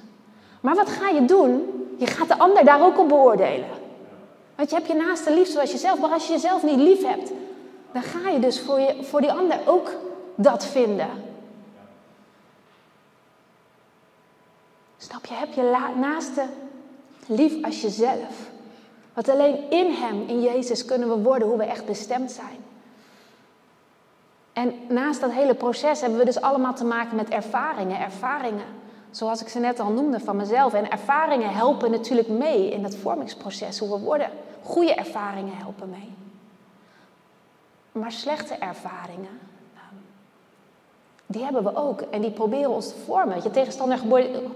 [0.62, 1.66] Maar wat ga je doen?
[1.98, 3.70] Je gaat de ander daar ook op beoordelen.
[4.56, 6.00] Want je hebt je naaste lief zoals jezelf.
[6.00, 7.32] Maar als je jezelf niet lief hebt,
[7.92, 9.92] dan ga je dus voor, je, voor die ander ook
[10.36, 11.10] dat vinden.
[15.28, 15.34] Je?
[15.34, 16.46] Heb je naaste
[17.26, 18.50] lief als jezelf.
[19.14, 22.58] Want alleen in Hem, in Jezus, kunnen we worden hoe we echt bestemd zijn.
[24.54, 28.00] En naast dat hele proces hebben we dus allemaal te maken met ervaringen.
[28.00, 28.66] Ervaringen,
[29.12, 30.74] zoals ik ze net al noemde van mezelf.
[30.74, 34.30] En ervaringen helpen natuurlijk mee in het vormingsproces, hoe we worden.
[34.64, 36.14] Goede ervaringen helpen mee.
[37.92, 39.40] Maar slechte ervaringen,
[41.32, 42.02] die hebben we ook.
[42.02, 43.44] En die proberen ons te vormen.
[43.44, 44.00] Je tegenstander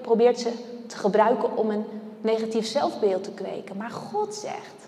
[0.02, 0.52] probeert ze
[0.88, 1.86] te gebruiken om een
[2.22, 3.78] negatief zelfbeeld te kweken.
[3.78, 4.88] Maar God zegt,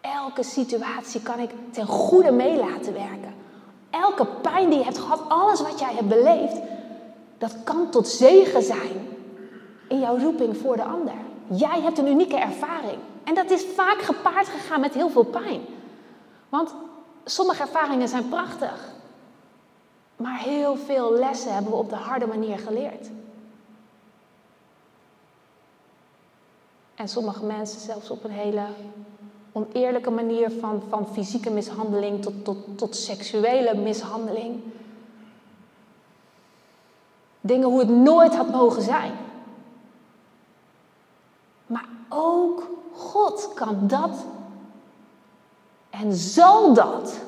[0.00, 3.34] elke situatie kan ik ten goede mee laten werken.
[3.90, 6.56] Elke pijn die je hebt gehad, alles wat jij hebt beleefd,
[7.38, 9.08] dat kan tot zegen zijn
[9.88, 11.14] in jouw roeping voor de ander.
[11.46, 12.98] Jij hebt een unieke ervaring.
[13.24, 15.60] En dat is vaak gepaard gegaan met heel veel pijn.
[16.48, 16.74] Want
[17.24, 18.92] sommige ervaringen zijn prachtig.
[20.16, 23.10] Maar heel veel lessen hebben we op de harde manier geleerd.
[26.94, 28.64] En sommige mensen zelfs op een hele
[29.52, 34.60] oneerlijke manier van, van fysieke mishandeling tot, tot, tot seksuele mishandeling.
[37.40, 39.12] Dingen hoe het nooit had mogen zijn.
[41.66, 44.24] Maar ook God kan dat
[45.90, 47.21] en zal dat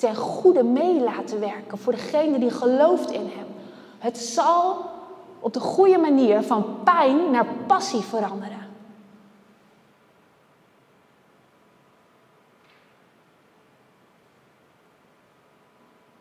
[0.00, 3.46] ten goede mee laten werken voor degene die gelooft in Hem.
[3.98, 4.84] Het zal
[5.40, 8.68] op de goede manier van pijn naar passie veranderen.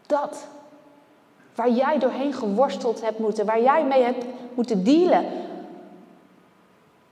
[0.06, 0.48] Dat
[1.56, 5.26] waar jij doorheen geworsteld hebt moeten, waar jij mee hebt moeten dealen.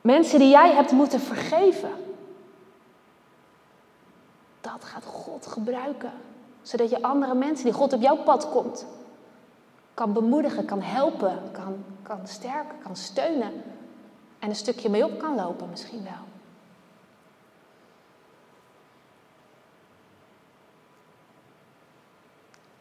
[0.02, 1.92] Mensen die jij hebt moeten vergeven.
[4.62, 6.12] Dat gaat God gebruiken.
[6.68, 8.86] Zodat je andere mensen die God op jouw pad komt,
[9.94, 13.64] kan bemoedigen, kan helpen, kan, kan sterken, kan steunen.
[14.40, 16.26] En een stukje mee op kan lopen misschien wel.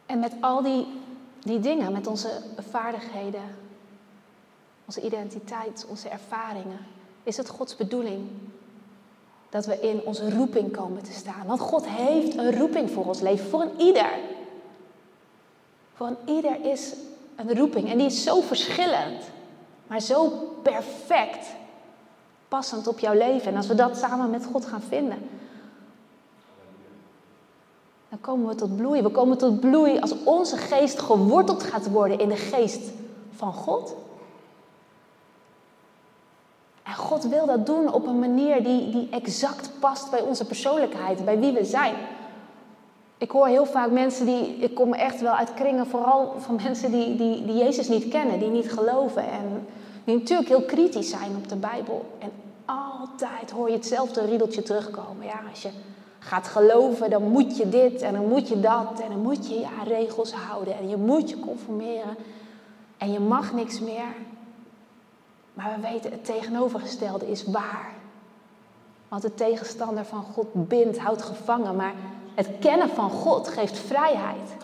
[0.05, 1.01] En met al die,
[1.39, 3.55] die dingen, met onze vaardigheden,
[4.85, 6.79] onze identiteit, onze ervaringen,
[7.23, 8.29] is het Gods bedoeling
[9.49, 11.45] dat we in onze roeping komen te staan.
[11.45, 14.11] Want God heeft een roeping voor ons leven, voor een ieder.
[15.93, 16.93] Voor een ieder is
[17.35, 19.23] een roeping en die is zo verschillend,
[19.87, 20.29] maar zo
[20.63, 21.47] perfect
[22.47, 23.51] passend op jouw leven.
[23.51, 25.29] En als we dat samen met God gaan vinden,
[28.09, 29.01] dan komen we tot bloei.
[29.01, 32.81] We komen tot bloei als onze geest geworteld gaat worden in de geest
[33.35, 33.95] van God.
[36.87, 41.25] En God wil dat doen op een manier die, die exact past bij onze persoonlijkheid,
[41.25, 41.95] bij wie we zijn.
[43.17, 46.91] Ik hoor heel vaak mensen die, ik kom echt wel uit kringen, vooral van mensen
[46.91, 49.67] die, die, die Jezus niet kennen, die niet geloven en
[50.03, 52.05] die natuurlijk heel kritisch zijn op de Bijbel.
[52.19, 52.31] En
[52.65, 55.25] altijd hoor je hetzelfde riedeltje terugkomen.
[55.25, 55.69] Ja, als je
[56.19, 59.59] gaat geloven, dan moet je dit en dan moet je dat en dan moet je
[59.59, 62.15] je aan regels houden en je moet je conformeren
[62.97, 64.15] en je mag niks meer.
[65.57, 67.93] Maar we weten het tegenovergestelde is waar.
[69.07, 71.93] Want de tegenstander van God bindt, houdt gevangen, maar
[72.35, 74.55] het kennen van God geeft vrijheid.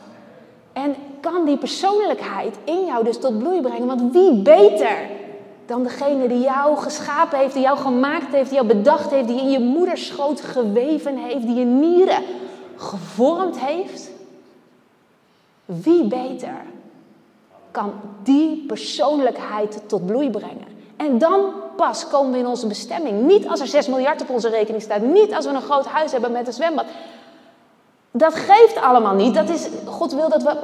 [0.74, 3.88] En kan die persoonlijkheid in jou dus tot bloei brengen?
[3.88, 4.98] Want wie beter
[5.66, 9.40] dan degene die jou geschapen heeft, die jou gemaakt heeft, die jou bedacht heeft, die
[9.40, 12.24] in je moederschoot geweven heeft, die je nieren
[12.76, 14.12] gevormd heeft?
[15.66, 16.62] Wie beter
[17.72, 20.73] kan die persoonlijkheid tot bloei brengen?
[20.98, 21.42] En dan
[21.76, 23.22] pas komen we in onze bestemming.
[23.22, 25.02] Niet als er 6 miljard op onze rekening staat.
[25.02, 26.86] Niet als we een groot huis hebben met een zwembad.
[28.12, 29.34] Dat geeft allemaal niet.
[29.34, 30.58] Dat is, God wil dat we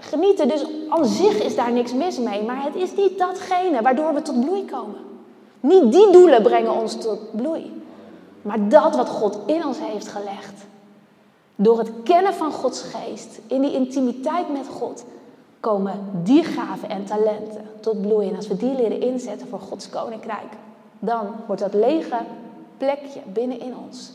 [0.00, 0.48] genieten.
[0.48, 2.42] Dus aan zich is daar niks mis mee.
[2.42, 4.96] Maar het is niet datgene waardoor we tot bloei komen.
[5.60, 7.82] Niet die doelen brengen ons tot bloei.
[8.42, 10.66] Maar dat wat God in ons heeft gelegd.
[11.56, 13.40] Door het kennen van Gods geest.
[13.46, 15.04] In die intimiteit met God.
[15.60, 18.28] Komen die gaven en talenten tot bloei.
[18.28, 20.52] En als we die leren inzetten voor Gods koninkrijk.
[20.98, 22.16] Dan wordt dat lege
[22.76, 24.12] plekje binnenin ons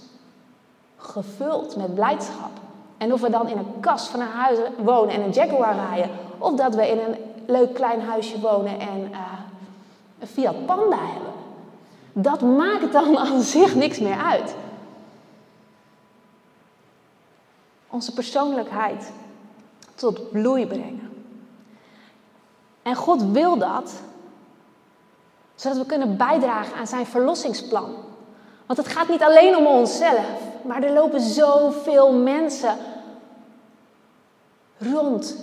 [0.97, 2.51] gevuld met blijdschap.
[2.97, 6.09] En of we dan in een kast van een huis wonen en een Jaguar rijden,
[6.37, 9.17] of dat we in een leuk klein huisje wonen en uh,
[10.19, 11.33] een Fiat Panda hebben,
[12.13, 14.55] dat maakt dan aan zich niks meer uit.
[17.89, 19.11] Onze persoonlijkheid
[19.95, 21.04] tot bloei brengen.
[22.85, 23.91] En God wil dat,
[25.55, 27.95] zodat we kunnen bijdragen aan zijn verlossingsplan.
[28.65, 30.25] Want het gaat niet alleen om onszelf,
[30.61, 32.77] maar er lopen zoveel mensen
[34.77, 35.35] rond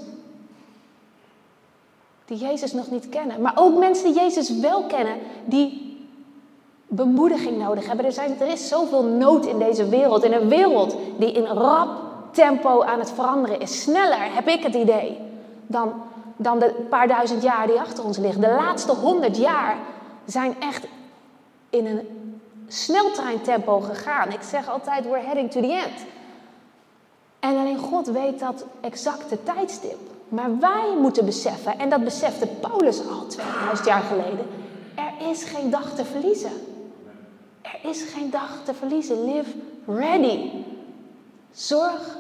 [2.25, 3.41] die Jezus nog niet kennen.
[3.41, 5.97] Maar ook mensen die Jezus wel kennen, die
[6.87, 8.05] bemoediging nodig hebben.
[8.05, 10.25] Er, zijn, er is zoveel nood in deze wereld.
[10.25, 11.89] In een wereld die in rap
[12.31, 13.83] tempo aan het veranderen is.
[13.83, 15.19] Sneller, heb ik het idee,
[15.67, 15.93] dan,
[16.37, 18.40] dan de paar duizend jaar die achter ons liggen.
[18.40, 19.77] De laatste honderd jaar
[20.25, 20.87] zijn echt
[21.71, 22.09] in een
[22.68, 24.33] sneltreintempo gegaan.
[24.33, 26.07] Ik zeg altijd, we're heading to the end.
[27.40, 29.99] En alleen God weet dat exacte tijdstip.
[30.29, 34.47] Maar wij moeten beseffen, en dat besefte Paulus al 2000 jaar geleden,
[34.95, 36.53] er is geen dag te verliezen.
[37.62, 39.25] Er is geen dag te verliezen.
[39.25, 39.51] Live
[39.87, 40.51] ready.
[41.51, 42.16] Zorg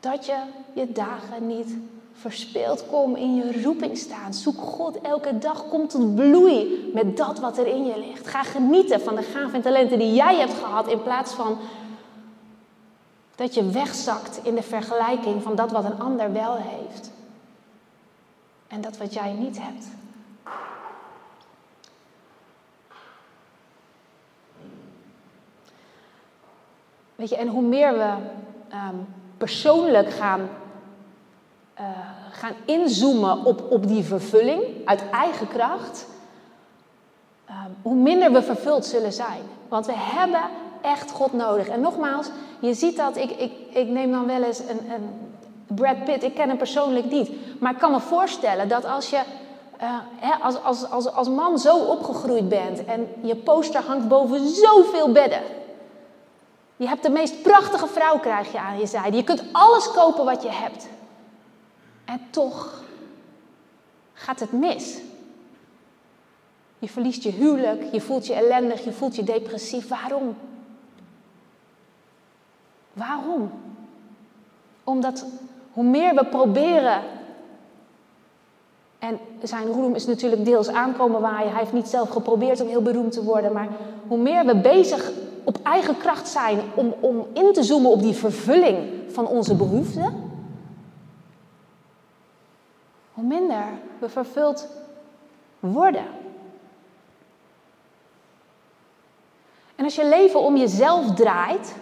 [0.00, 0.36] dat je
[0.72, 1.76] je dagen niet
[2.30, 2.86] verspeeld.
[2.86, 4.34] Kom in je roeping staan.
[4.34, 5.68] Zoek God elke dag.
[5.68, 8.26] Kom tot bloei met dat wat er in je ligt.
[8.26, 10.88] Ga genieten van de gaven en talenten die jij hebt gehad.
[10.88, 11.58] In plaats van
[13.34, 17.10] dat je wegzakt in de vergelijking van dat wat een ander wel heeft.
[18.68, 19.86] En dat wat jij niet hebt.
[27.14, 28.14] Weet je, en hoe meer we
[28.72, 29.06] um,
[29.36, 30.48] persoonlijk gaan
[31.80, 31.86] uh,
[32.30, 36.06] gaan inzoomen op, op die vervulling uit eigen kracht,
[37.50, 39.40] uh, hoe minder we vervuld zullen zijn.
[39.68, 40.42] Want we hebben
[40.82, 41.68] echt God nodig.
[41.68, 45.32] En nogmaals, je ziet dat, ik, ik, ik neem dan wel eens een, een
[45.66, 47.30] Brad Pitt, ik ken hem persoonlijk niet.
[47.60, 49.20] Maar ik kan me voorstellen dat als je
[49.82, 54.48] uh, hè, als, als, als, als man zo opgegroeid bent en je poster hangt boven
[54.48, 55.40] zoveel bedden.
[56.76, 59.16] Je hebt de meest prachtige vrouw krijg je aan je zijde.
[59.16, 60.86] Je kunt alles kopen wat je hebt.
[62.04, 62.82] En toch
[64.12, 64.98] gaat het mis.
[66.78, 69.88] Je verliest je huwelijk, je voelt je ellendig, je voelt je depressief.
[69.88, 70.36] Waarom?
[72.92, 73.50] Waarom?
[74.84, 75.26] Omdat
[75.72, 77.02] hoe meer we proberen.
[78.98, 81.50] En zijn roem is natuurlijk deels aankomen waaien.
[81.50, 83.52] Hij heeft niet zelf geprobeerd om heel beroemd te worden.
[83.52, 83.68] Maar
[84.06, 85.12] hoe meer we bezig
[85.44, 90.32] op eigen kracht zijn om, om in te zoomen op die vervulling van onze behoeften.
[93.14, 93.64] Hoe minder
[93.98, 94.68] we vervuld
[95.60, 96.06] worden.
[99.74, 101.74] En als je leven om jezelf draait,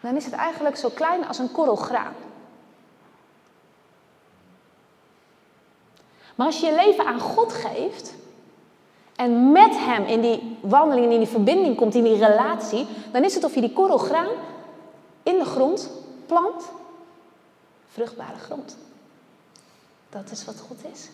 [0.00, 2.14] dan is het eigenlijk zo klein als een korrel graan.
[6.34, 8.14] Maar als je je leven aan God geeft
[9.16, 13.34] en met Hem in die wandeling, in die verbinding komt, in die relatie, dan is
[13.34, 14.30] het of je die korrel graan
[15.22, 15.90] in de grond
[16.26, 16.70] plant,
[17.86, 18.76] vruchtbare grond.
[20.08, 21.08] Dat is wat God is.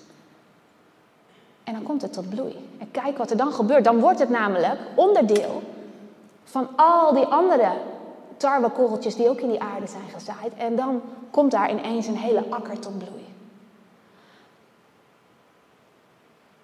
[1.64, 2.70] En dan komt het tot bloei.
[2.78, 3.85] En kijk wat er dan gebeurt.
[3.85, 5.62] Dan wordt het namelijk onderdeel
[6.44, 7.72] van al die andere
[8.37, 10.54] tarwekorreltjes die ook in die aarde zijn gezaaid.
[10.57, 13.24] En dan komt daar ineens een hele akker tot bloei.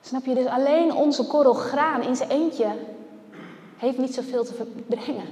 [0.00, 0.34] Snap je?
[0.34, 2.68] Dus alleen onze korrel graan in zijn eentje
[3.76, 5.26] heeft niet zoveel te brengen.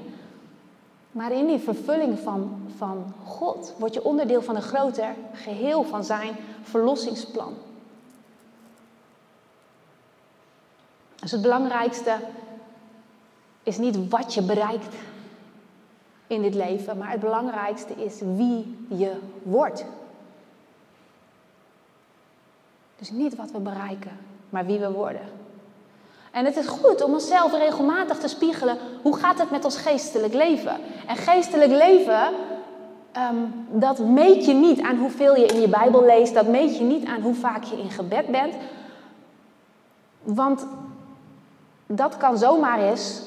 [1.18, 6.04] Maar in die vervulling van, van God word je onderdeel van een groter geheel van
[6.04, 7.54] zijn verlossingsplan.
[11.14, 12.16] Dus het belangrijkste
[13.62, 14.94] is niet wat je bereikt
[16.26, 19.84] in dit leven, maar het belangrijkste is wie je wordt.
[22.96, 25.37] Dus niet wat we bereiken, maar wie we worden.
[26.32, 28.76] En het is goed om onszelf regelmatig te spiegelen.
[29.02, 30.76] Hoe gaat het met ons geestelijk leven?
[31.06, 32.34] En geestelijk leven,
[33.12, 33.36] ehm,
[33.68, 36.34] dat meet je niet aan hoeveel je in je Bijbel leest.
[36.34, 38.54] Dat meet je niet aan hoe vaak je in gebed bent.
[40.22, 40.66] Want
[41.86, 43.22] dat kan zomaar eens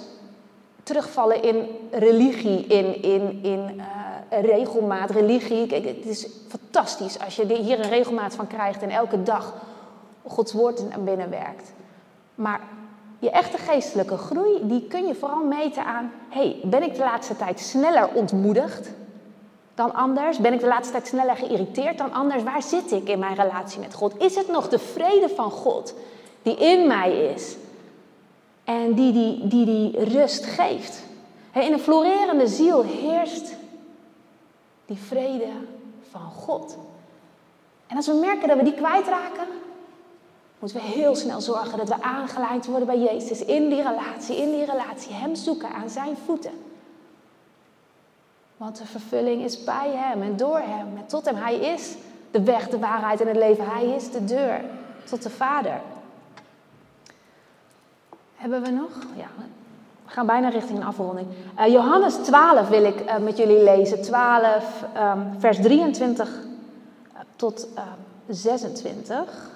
[0.84, 5.10] terugvallen in religie, in, in, in uh, regelmaat.
[5.10, 9.54] Religie, kijk, het is fantastisch als je hier een regelmaat van krijgt en elke dag
[10.28, 11.74] Gods woord naar binnen werkt.
[12.36, 12.62] Maar
[13.21, 16.12] je echte geestelijke groei, die kun je vooral meten aan...
[16.29, 18.89] hey, ben ik de laatste tijd sneller ontmoedigd
[19.75, 20.38] dan anders?
[20.38, 22.43] Ben ik de laatste tijd sneller geïrriteerd dan anders?
[22.43, 24.13] Waar zit ik in mijn relatie met God?
[24.17, 25.93] Is het nog de vrede van God
[26.41, 27.55] die in mij is
[28.63, 31.03] en die die, die, die rust geeft?
[31.53, 33.55] in een florerende ziel heerst
[34.86, 35.49] die vrede
[36.12, 36.77] van God.
[37.88, 39.47] En als we merken dat we die kwijtraken,
[40.62, 43.45] moeten we heel snel zorgen dat we aangeleid worden bij Jezus.
[43.45, 45.13] In die relatie, in die relatie.
[45.13, 46.52] Hem zoeken aan zijn voeten.
[48.58, 51.36] Want de vervulling is bij Hem en door Hem en tot Hem.
[51.36, 51.95] Hij is
[52.32, 53.69] de weg, de waarheid en het leven.
[53.69, 54.62] Hij is de deur
[55.04, 55.82] tot de Vader.
[58.36, 58.89] Hebben we nog?
[59.15, 59.28] Ja,
[60.06, 61.28] we gaan bijna richting een afronding.
[61.60, 64.02] Uh, Johannes 12 wil ik uh, met jullie lezen.
[64.02, 67.67] 12, um, ehm, vers 23 uh, tot
[68.28, 69.50] 26.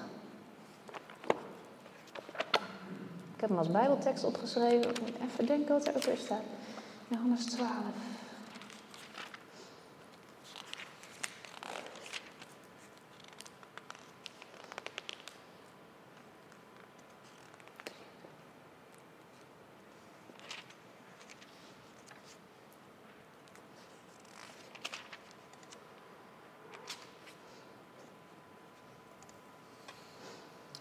[3.35, 4.90] Ik heb hem als Bijbeltekst opgeschreven.
[4.90, 6.42] Ik even denken wat er ook weer staat.
[7.08, 7.70] Johannes 12.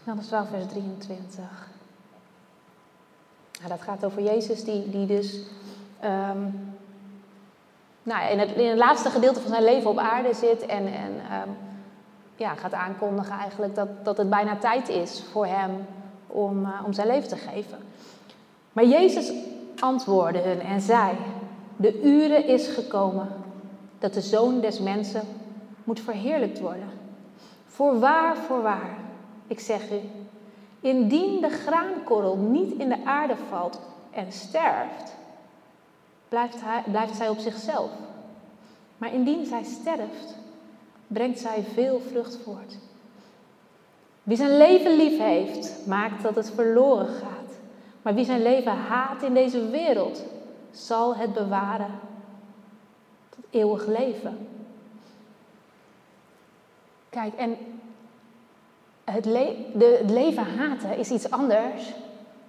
[0.03, 1.74] Johannes 12, vers 23.
[3.65, 5.39] Nou, dat gaat over Jezus die, die dus
[6.03, 6.73] um,
[8.03, 11.11] nou, in, het, in het laatste gedeelte van zijn leven op aarde zit en, en
[11.11, 11.57] um,
[12.35, 15.85] ja, gaat aankondigen eigenlijk dat, dat het bijna tijd is voor hem
[16.27, 17.77] om, uh, om zijn leven te geven.
[18.73, 19.31] Maar Jezus
[19.79, 21.11] antwoordde hun en zei,
[21.75, 23.27] de uren is gekomen
[23.99, 25.21] dat de zoon des mensen
[25.83, 26.89] moet verheerlijkt worden.
[27.65, 28.97] Voorwaar, voorwaar,
[29.47, 29.99] ik zeg u,
[30.85, 33.79] Indien de graankorrel niet in de aarde valt
[34.11, 35.15] en sterft,
[36.29, 37.89] blijft, hij, blijft zij op zichzelf.
[38.97, 40.35] Maar indien zij sterft,
[41.07, 42.77] brengt zij veel vrucht voort.
[44.23, 47.53] Wie zijn leven lief heeft, maakt dat het verloren gaat.
[48.01, 50.23] Maar wie zijn leven haat in deze wereld,
[50.71, 51.99] zal het bewaren
[53.29, 54.47] tot eeuwig leven.
[57.09, 57.57] Kijk, en
[59.05, 61.93] het, de, het leven haten is iets anders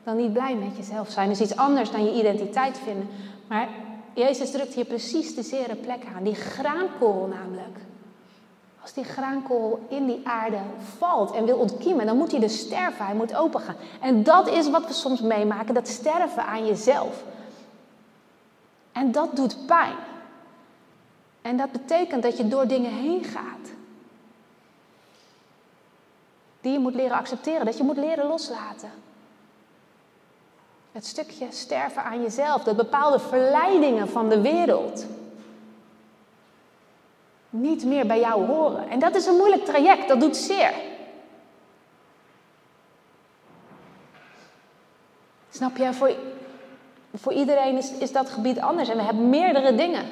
[0.05, 1.31] dan niet blij met jezelf zijn.
[1.31, 3.09] is iets anders dan je identiteit vinden.
[3.47, 3.69] Maar
[4.15, 6.23] Jezus drukt hier precies de zere plek aan.
[6.23, 7.79] Die graankorrel namelijk.
[8.83, 10.59] Als die graankorrel in die aarde
[10.99, 13.05] valt en wil ontkiemen, dan moet hij dus sterven.
[13.05, 13.77] Hij moet opengaan.
[14.01, 17.25] En dat is wat we soms meemaken: dat sterven aan jezelf.
[18.93, 19.97] En dat doet pijn.
[21.43, 23.71] En dat betekent dat je door dingen heen gaat.
[26.67, 28.91] Die je moet leren accepteren, dat je moet leren loslaten.
[30.93, 35.07] Het stukje sterven aan jezelf, de bepaalde verleidingen van de wereld.
[37.51, 38.89] Niet meer bij jou horen.
[38.89, 40.75] En dat is een moeilijk traject, dat doet zeer.
[45.51, 45.93] Snap je?
[45.93, 46.17] Voor,
[47.14, 50.07] voor iedereen is, is dat gebied anders en we hebben meerdere dingen.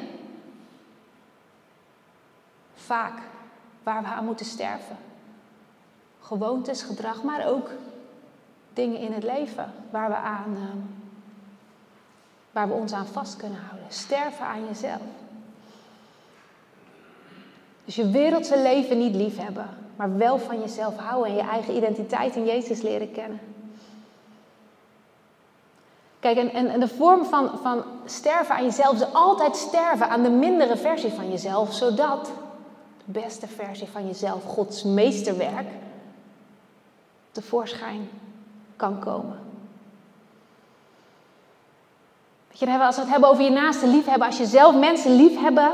[2.75, 3.19] Vaak
[3.83, 5.13] waar we aan moeten sterven.
[6.27, 7.71] Gewoontes, gedrag, maar ook
[8.73, 10.79] dingen in het leven waar we, aan, ehm,
[12.53, 13.87] waar we ons aan vast kunnen houden.
[13.89, 15.01] Sterven aan jezelf.
[17.85, 21.77] Dus je wereldse leven niet lief hebben, maar wel van jezelf houden en je eigen
[21.77, 23.41] identiteit in Jezus leren kennen.
[26.21, 30.31] Kijk, en, en, de vorm van, van sterven aan jezelf is altijd sterven aan de
[30.31, 32.25] mindere versie van jezelf, zodat
[33.05, 35.67] de beste versie van jezelf, Gods meesterwerk,
[37.35, 38.09] tevoorschijn
[38.77, 39.39] kan komen.
[42.49, 45.73] Weet je, als we het hebben over je naaste liefhebben, als je zelf mensen liefhebben,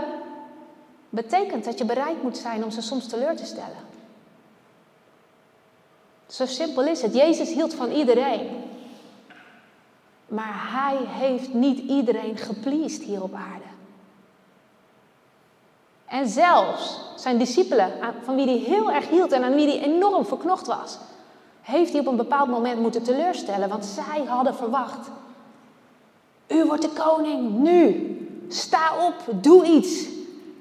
[1.09, 3.89] betekent dat je bereid moet zijn om ze soms teleur te stellen.
[6.27, 7.15] Zo simpel is het.
[7.15, 8.65] Jezus hield van iedereen.
[10.29, 13.65] Maar hij heeft niet iedereen gepleased hier op aarde.
[16.07, 17.93] En zelfs zijn discipelen,
[18.23, 20.99] van wie hij heel erg hield en aan wie hij enorm verknocht was,
[21.61, 25.09] heeft hij op een bepaald moment moeten teleurstellen, want zij hadden verwacht.
[26.49, 28.17] U wordt de koning, nu.
[28.49, 30.09] Sta op, doe iets.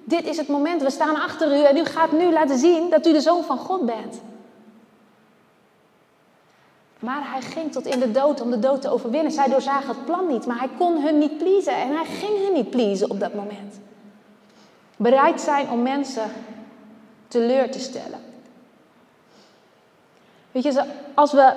[0.04, 3.08] Dit is het moment, we staan achter u en u gaat nu laten zien dat
[3.08, 4.22] u de zoon van God bent.
[7.00, 9.32] Maar hij ging tot in de dood om de dood te overwinnen.
[9.32, 12.54] Zij doorzagen het plan niet, maar hij kon hun niet pleasen en hij ging hun
[12.54, 13.80] niet pleasen op dat moment.
[14.98, 16.32] Bereid zijn om mensen
[17.28, 18.20] teleur te stellen.
[20.64, 20.84] Weet je,
[21.14, 21.54] als we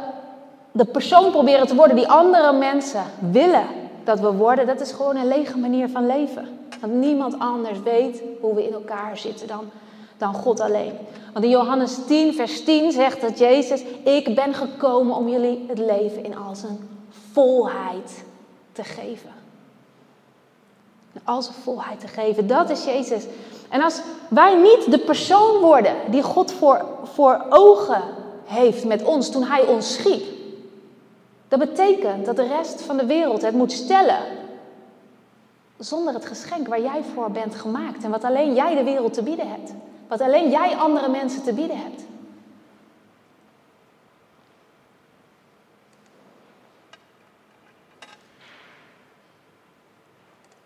[0.72, 3.66] de persoon proberen te worden die andere mensen willen
[4.04, 6.58] dat we worden, dat is gewoon een lege manier van leven.
[6.80, 9.70] Want niemand anders weet hoe we in elkaar zitten dan,
[10.18, 10.92] dan God alleen.
[11.32, 15.78] Want in Johannes 10, vers 10 zegt dat Jezus, ik ben gekomen om jullie het
[15.78, 16.88] leven in al zijn
[17.32, 18.24] volheid
[18.72, 19.30] te geven.
[21.24, 23.24] Al zijn volheid te geven, dat is Jezus.
[23.68, 28.02] En als wij niet de persoon worden die God voor, voor ogen
[28.52, 30.22] heeft met ons toen Hij ons schiep.
[31.48, 34.40] Dat betekent dat de rest van de wereld het moet stellen
[35.84, 39.22] zonder het geschenk waar jij voor bent gemaakt en wat alleen jij de wereld te
[39.22, 39.72] bieden hebt.
[40.08, 42.02] Wat alleen jij andere mensen te bieden hebt.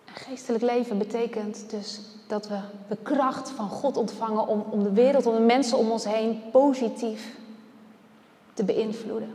[0.04, 2.58] Geestelijk leven betekent dus dat we
[2.88, 6.42] de kracht van God ontvangen om, om de wereld, om de mensen om ons heen
[6.50, 7.36] positief
[8.56, 9.34] te beïnvloeden.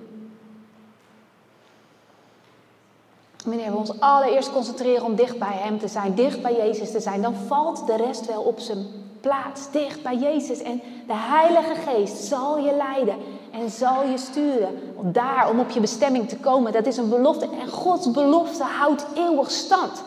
[3.46, 7.00] Wanneer we ons allereerst concentreren om dicht bij Hem te zijn, dicht bij Jezus te
[7.00, 8.86] zijn, dan valt de rest wel op zijn
[9.22, 10.62] plaats, dicht bij Jezus.
[10.62, 13.16] En de Heilige Geest zal je leiden
[13.52, 16.72] en zal je sturen daar om op je bestemming te komen.
[16.72, 20.04] Dat is een belofte en Gods belofte houdt eeuwig stand.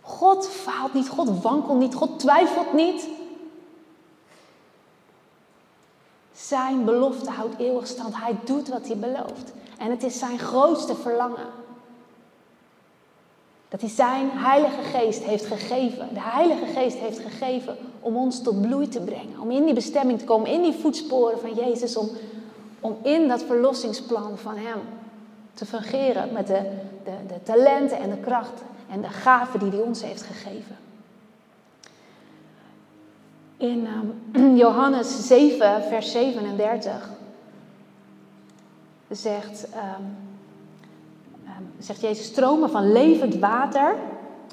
[0.00, 3.08] God faalt niet, God wankelt niet, God twijfelt niet.
[6.46, 8.14] Zijn belofte houdt eeuwig stand.
[8.16, 9.52] Hij doet wat hij belooft.
[9.78, 11.46] En het is zijn grootste verlangen.
[13.68, 16.08] Dat hij zijn Heilige Geest heeft gegeven.
[16.12, 19.40] De Heilige Geest heeft gegeven om ons tot bloei te brengen.
[19.40, 21.96] Om in die bestemming te komen, in die voetsporen van Jezus.
[21.96, 22.08] Om,
[22.80, 24.80] om in dat verlossingsplan van Hem
[25.54, 26.60] te fungeren met de,
[27.04, 30.83] de, de talenten en de kracht en de gaven die Hij ons heeft gegeven
[33.56, 33.86] in
[34.32, 37.10] um, Johannes 7, vers 37
[39.10, 40.16] zegt, um,
[41.46, 43.96] um, zegt Jezus, stromen van levend water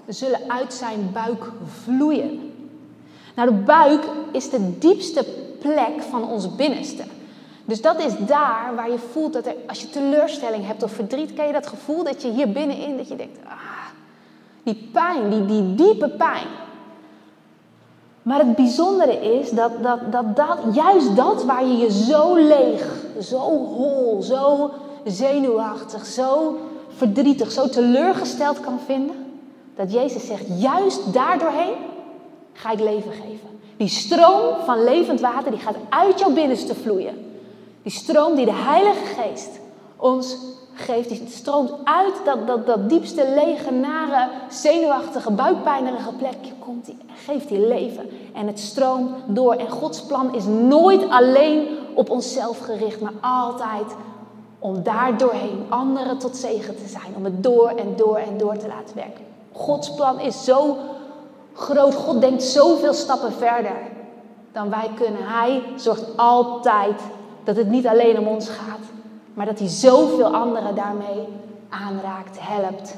[0.08, 2.54] zullen uit zijn buik vloeien.
[3.36, 5.26] Nou, de buik is de diepste
[5.60, 7.04] plek van ons binnenste.
[7.66, 11.34] Dus dat is daar waar je voelt dat er, als je teleurstelling hebt of verdriet,
[11.34, 13.88] ken je dat gevoel dat je hier binnenin, dat je denkt, ah,
[14.64, 16.48] die pijn, die, die diepe pijn.
[18.22, 22.96] Maar het bijzondere is dat, dat, dat, dat juist dat waar je je zo leeg,
[23.22, 24.72] zo hol, zo
[25.06, 26.58] zenuwachtig, zo
[26.96, 29.16] verdrietig, zo teleurgesteld kan vinden,
[29.76, 31.76] dat Jezus zegt, juist daardoorheen
[32.54, 33.50] ga ik leven geven.
[33.78, 37.40] Die stroom van levend water die gaat uit jouw binnenste vloeien.
[37.84, 39.50] Die stroom die de Heilige Geest
[39.98, 40.38] ons
[40.82, 46.52] geeft, die stroomt uit dat, dat, dat diepste lege, nare, zenuwachtige, buikpijnerige plekje.
[46.60, 48.10] Komt die, geeft die leven.
[48.34, 49.54] En het stroomt door.
[49.54, 53.96] En Gods plan is nooit alleen op onszelf gericht, maar altijd
[54.60, 57.14] om daar doorheen anderen tot zegen te zijn.
[57.16, 59.26] Om het door en door en door te laten werken.
[59.52, 60.78] Gods plan is zo
[61.54, 61.96] groot.
[61.96, 63.78] God denkt zoveel stappen verder
[64.52, 65.22] dan wij kunnen.
[65.24, 67.02] Hij zorgt altijd
[67.44, 68.80] dat het niet alleen om ons gaat,
[69.34, 71.28] maar dat hij zoveel anderen daarmee
[71.70, 72.96] aanraakt, helpt,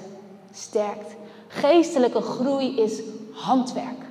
[0.54, 1.16] sterkt.
[1.48, 3.02] Geestelijke groei is
[3.34, 4.06] handwerk.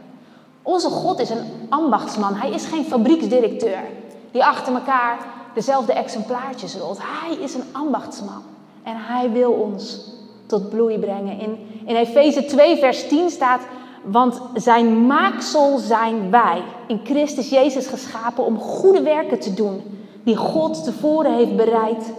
[0.62, 2.34] Onze God is een ambachtsman.
[2.34, 3.82] Hij is geen fabrieksdirecteur
[4.30, 5.18] die achter elkaar
[5.54, 6.98] dezelfde exemplaartjes rolt.
[7.00, 8.42] Hij is een ambachtsman
[8.82, 10.10] en hij wil ons
[10.46, 11.38] tot bloei brengen.
[11.38, 13.60] In, in Efeze 2, vers 10 staat:
[14.04, 19.82] Want zijn maaksel zijn wij, in Christus Jezus geschapen om goede werken te doen
[20.22, 22.12] die God tevoren heeft bereid,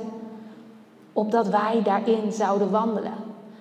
[1.13, 3.13] opdat wij daarin zouden wandelen.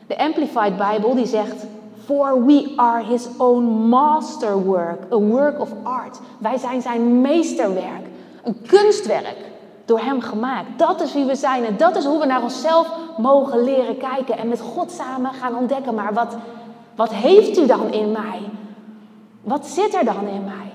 [0.07, 1.66] De Amplified Bible die zegt,
[2.05, 6.20] For we are his own masterwork, a work of art.
[6.38, 8.07] Wij zijn zijn meesterwerk,
[8.45, 9.36] een kunstwerk,
[9.84, 10.78] door hem gemaakt.
[10.78, 14.38] Dat is wie we zijn en dat is hoe we naar onszelf mogen leren kijken
[14.38, 15.95] en met God samen gaan ontdekken.
[15.95, 16.36] Maar wat,
[16.95, 18.40] wat heeft u dan in mij?
[19.43, 20.72] Wat zit er dan in mij?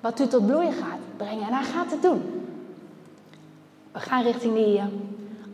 [0.00, 1.46] Wat u tot bloei gaat brengen.
[1.46, 2.22] En hij gaat het doen.
[3.92, 4.84] We gaan richting die uh,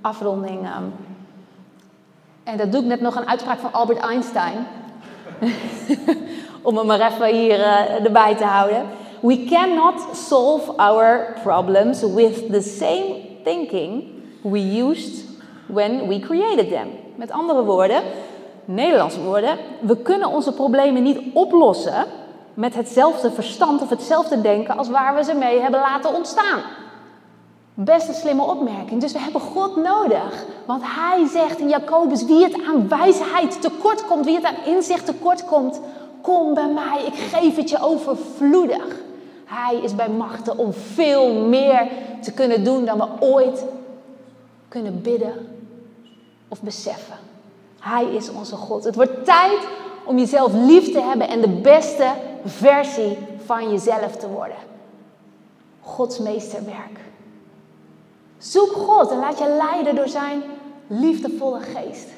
[0.01, 0.67] afronding.
[0.77, 0.93] Um.
[2.43, 4.67] En dat doe ik net nog een uitspraak van Albert Einstein.
[6.63, 8.87] Om hem maar even hier uh, erbij te houden.
[9.21, 14.05] We cannot solve our problems with the same thinking
[14.43, 15.25] we used
[15.67, 16.89] when we created them.
[17.17, 18.03] Met andere woorden,
[18.65, 22.05] Nederlandse woorden, we kunnen onze problemen niet oplossen
[22.55, 26.63] met hetzelfde verstand of hetzelfde denken als waar we ze mee hebben laten ontstaan.
[27.75, 29.01] Best een slimme opmerking.
[29.01, 30.45] Dus we hebben God nodig.
[30.67, 35.07] Want hij zegt in Jacobus, wie het aan wijsheid tekort komt, wie het aan inzicht
[35.07, 35.81] tekort komt,
[36.21, 39.03] kom bij mij, ik geef het je overvloedig.
[39.45, 41.89] Hij is bij machten om veel meer
[42.23, 43.65] te kunnen doen dan we ooit
[44.69, 45.49] kunnen bidden
[46.49, 47.17] of beseffen.
[47.81, 48.85] Hij is onze God.
[48.85, 49.59] Het wordt tijd
[50.05, 52.07] om jezelf lief te hebben en de beste
[52.45, 54.57] versie van jezelf te worden.
[55.81, 57.01] Gods meesterwerk.
[58.39, 60.43] Zoek God en laat je leiden door zijn
[60.87, 62.09] liefdevolle geest.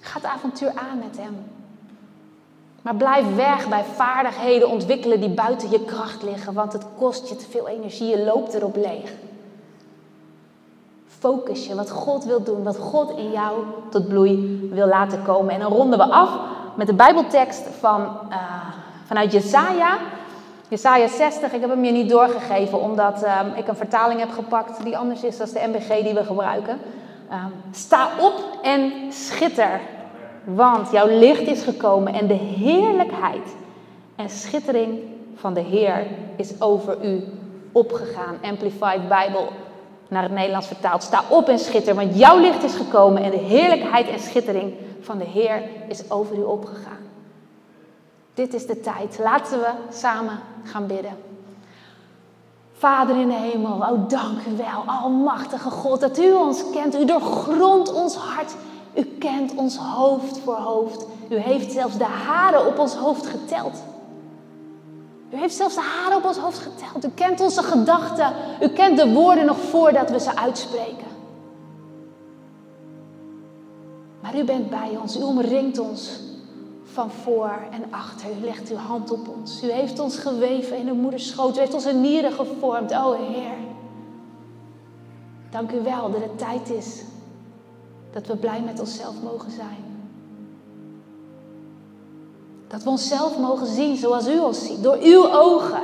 [0.00, 1.44] Ga het avontuur aan met hem.
[2.82, 7.36] Maar blijf weg bij vaardigheden ontwikkelen die buiten je kracht liggen, want het kost je
[7.36, 9.12] te veel energie, je loopt erop leeg.
[11.06, 15.54] Focus je wat God wil doen, wat God in jou tot bloei wil laten komen.
[15.54, 16.40] En dan ronden we af
[16.74, 18.36] met de Bijbeltekst van, uh,
[19.06, 19.98] vanuit Jesaja.
[20.68, 24.84] Jesaja 60, ik heb hem je niet doorgegeven omdat uh, ik een vertaling heb gepakt
[24.84, 26.78] die anders is dan de MBG die we gebruiken.
[27.30, 29.80] Uh, sta op en schitter,
[30.44, 33.56] want jouw licht is gekomen en de heerlijkheid
[34.16, 34.98] en schittering
[35.34, 36.06] van de Heer
[36.36, 37.24] is over u
[37.72, 38.38] opgegaan.
[38.42, 39.48] Amplified Bible
[40.10, 41.02] naar het Nederlands vertaald.
[41.02, 45.18] Sta op en schitter, want jouw licht is gekomen en de heerlijkheid en schittering van
[45.18, 46.98] de Heer is over u opgegaan.
[48.34, 49.18] Dit is de tijd.
[49.18, 51.16] Laten we samen gaan bidden.
[52.72, 56.94] Vader in de hemel, oh dank u wel, almachtige God, dat u ons kent.
[56.94, 58.54] U doorgrondt ons hart.
[58.94, 61.06] U kent ons hoofd voor hoofd.
[61.28, 63.82] U heeft zelfs de haren op ons hoofd geteld.
[65.30, 67.04] U heeft zelfs de haren op ons hoofd geteld.
[67.04, 68.32] U kent onze gedachten.
[68.60, 71.06] U kent de woorden nog voordat we ze uitspreken.
[74.20, 75.16] Maar u bent bij ons.
[75.16, 76.20] U omringt ons
[76.84, 78.30] van voor en achter.
[78.40, 79.62] U legt uw hand op ons.
[79.64, 81.56] U heeft ons geweven in uw moeders schoot.
[81.56, 82.94] U heeft onze nieren gevormd.
[82.94, 83.54] O Heer.
[85.50, 87.02] Dank u wel dat het tijd is
[88.12, 89.89] dat we blij met onszelf mogen zijn.
[92.70, 95.82] Dat we onszelf mogen zien zoals u ons ziet, door uw ogen.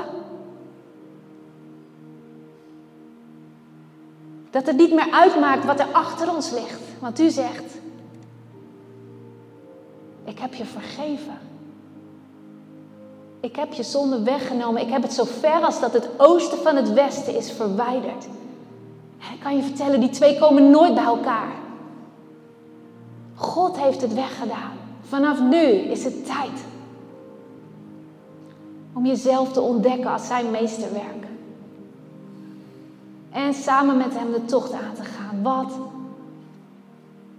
[4.51, 6.81] Dat het niet meer uitmaakt wat er achter ons ligt.
[7.01, 7.75] Want u zegt,
[10.25, 11.39] ik heb je vergeven.
[13.41, 14.83] Ik heb je zonde weggenomen.
[14.83, 18.25] Ik heb het zo ver als dat het oosten van het westen is verwijderd.
[19.33, 21.53] Ik kan je vertellen, die twee komen nooit bij elkaar.
[23.35, 24.73] God heeft het weggedaan.
[25.01, 26.65] Vanaf nu is het tijd
[28.97, 31.27] om jezelf te ontdekken als zijn meesterwerk.
[33.31, 35.43] En samen met hem de tocht aan te gaan.
[35.43, 35.73] Wat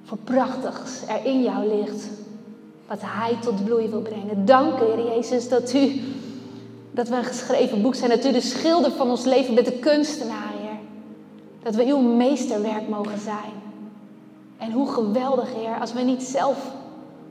[0.03, 2.09] voor prachtigs er in jou ligt.
[2.87, 4.45] Wat hij tot bloei wil brengen.
[4.45, 6.01] Dank u, Heer Jezus, dat u,
[6.91, 8.09] dat we een geschreven boek zijn.
[8.09, 10.79] Dat u de schilder van ons leven bent, de kunstenaar, Heer.
[11.63, 13.53] Dat we uw meesterwerk mogen zijn.
[14.57, 16.71] En hoe geweldig, Heer, als we niet zelf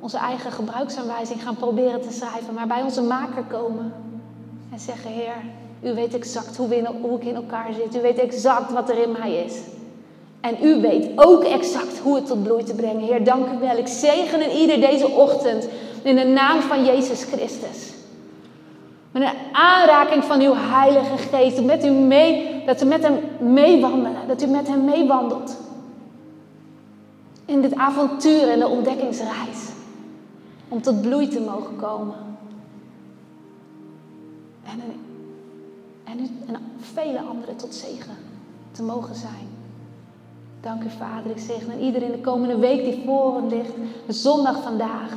[0.01, 3.93] onze eigen gebruiksaanwijzing gaan proberen te schrijven, maar bij onze maker komen
[4.73, 5.37] en zeggen: Heer,
[5.83, 6.77] u weet exact hoe,
[7.17, 7.97] ik in elkaar zit.
[7.97, 9.55] U weet exact wat er in mij is.
[10.41, 13.01] En u weet ook exact hoe het tot bloei te brengen.
[13.01, 13.77] Heer, dank u wel.
[13.77, 15.69] Ik zegen in ieder deze ochtend
[16.03, 17.95] in de naam van Jezus Christus.
[19.11, 21.63] Met een aanraking van uw Heilige Geest.
[21.63, 23.19] Met u mee, dat we met hem
[23.53, 24.29] meewandelen.
[24.29, 25.57] Dat u met hem meewandelt.
[27.45, 29.69] In dit avontuur en de ontdekkingsreis.
[30.69, 32.36] Om tot bloei te mogen komen.
[36.05, 38.17] En, en, vele anderen tot zegen
[38.71, 39.49] te mogen zijn.
[40.61, 41.31] Dank u, Vader.
[41.31, 43.73] Ik zeg aan iedereen de komende week die voor hem ligt,
[44.07, 45.13] de zondag vandaag.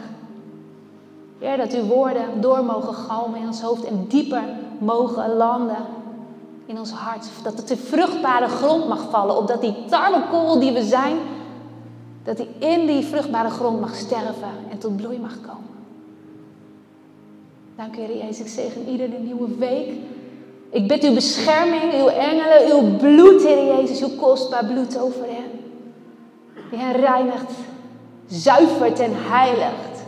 [1.40, 4.44] Heer, dat uw woorden door mogen galmen in ons hoofd en dieper
[4.80, 5.86] mogen landen
[6.66, 7.26] in ons hart.
[7.44, 11.18] Dat het de vruchtbare grond mag vallen, opdat die tarwekool die we zijn,
[12.24, 15.69] dat die in die vruchtbare grond mag sterven en tot bloei mag komen.
[17.80, 18.40] Dank u, Heer Jezus.
[18.40, 19.92] Ik zegen ieder de nieuwe week.
[20.70, 25.52] Ik bid uw bescherming, uw engelen, uw bloed, Heer Jezus, uw kostbaar bloed over hen.
[26.70, 27.52] Die hen reinigt,
[28.28, 30.04] zuivert en heiligt.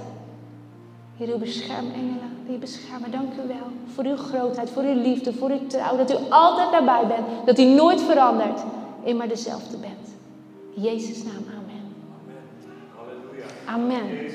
[1.18, 3.68] Heer, uw beschermengelen, die beschermen, dank u wel.
[3.94, 5.98] Voor uw grootheid, voor uw liefde, voor uw trouw.
[5.98, 7.46] Dat u altijd daarbij bent.
[7.46, 8.62] Dat u nooit verandert.
[9.04, 10.08] Immer dezelfde bent.
[10.76, 11.96] In Jezus' naam, amen.
[13.66, 14.30] Amen.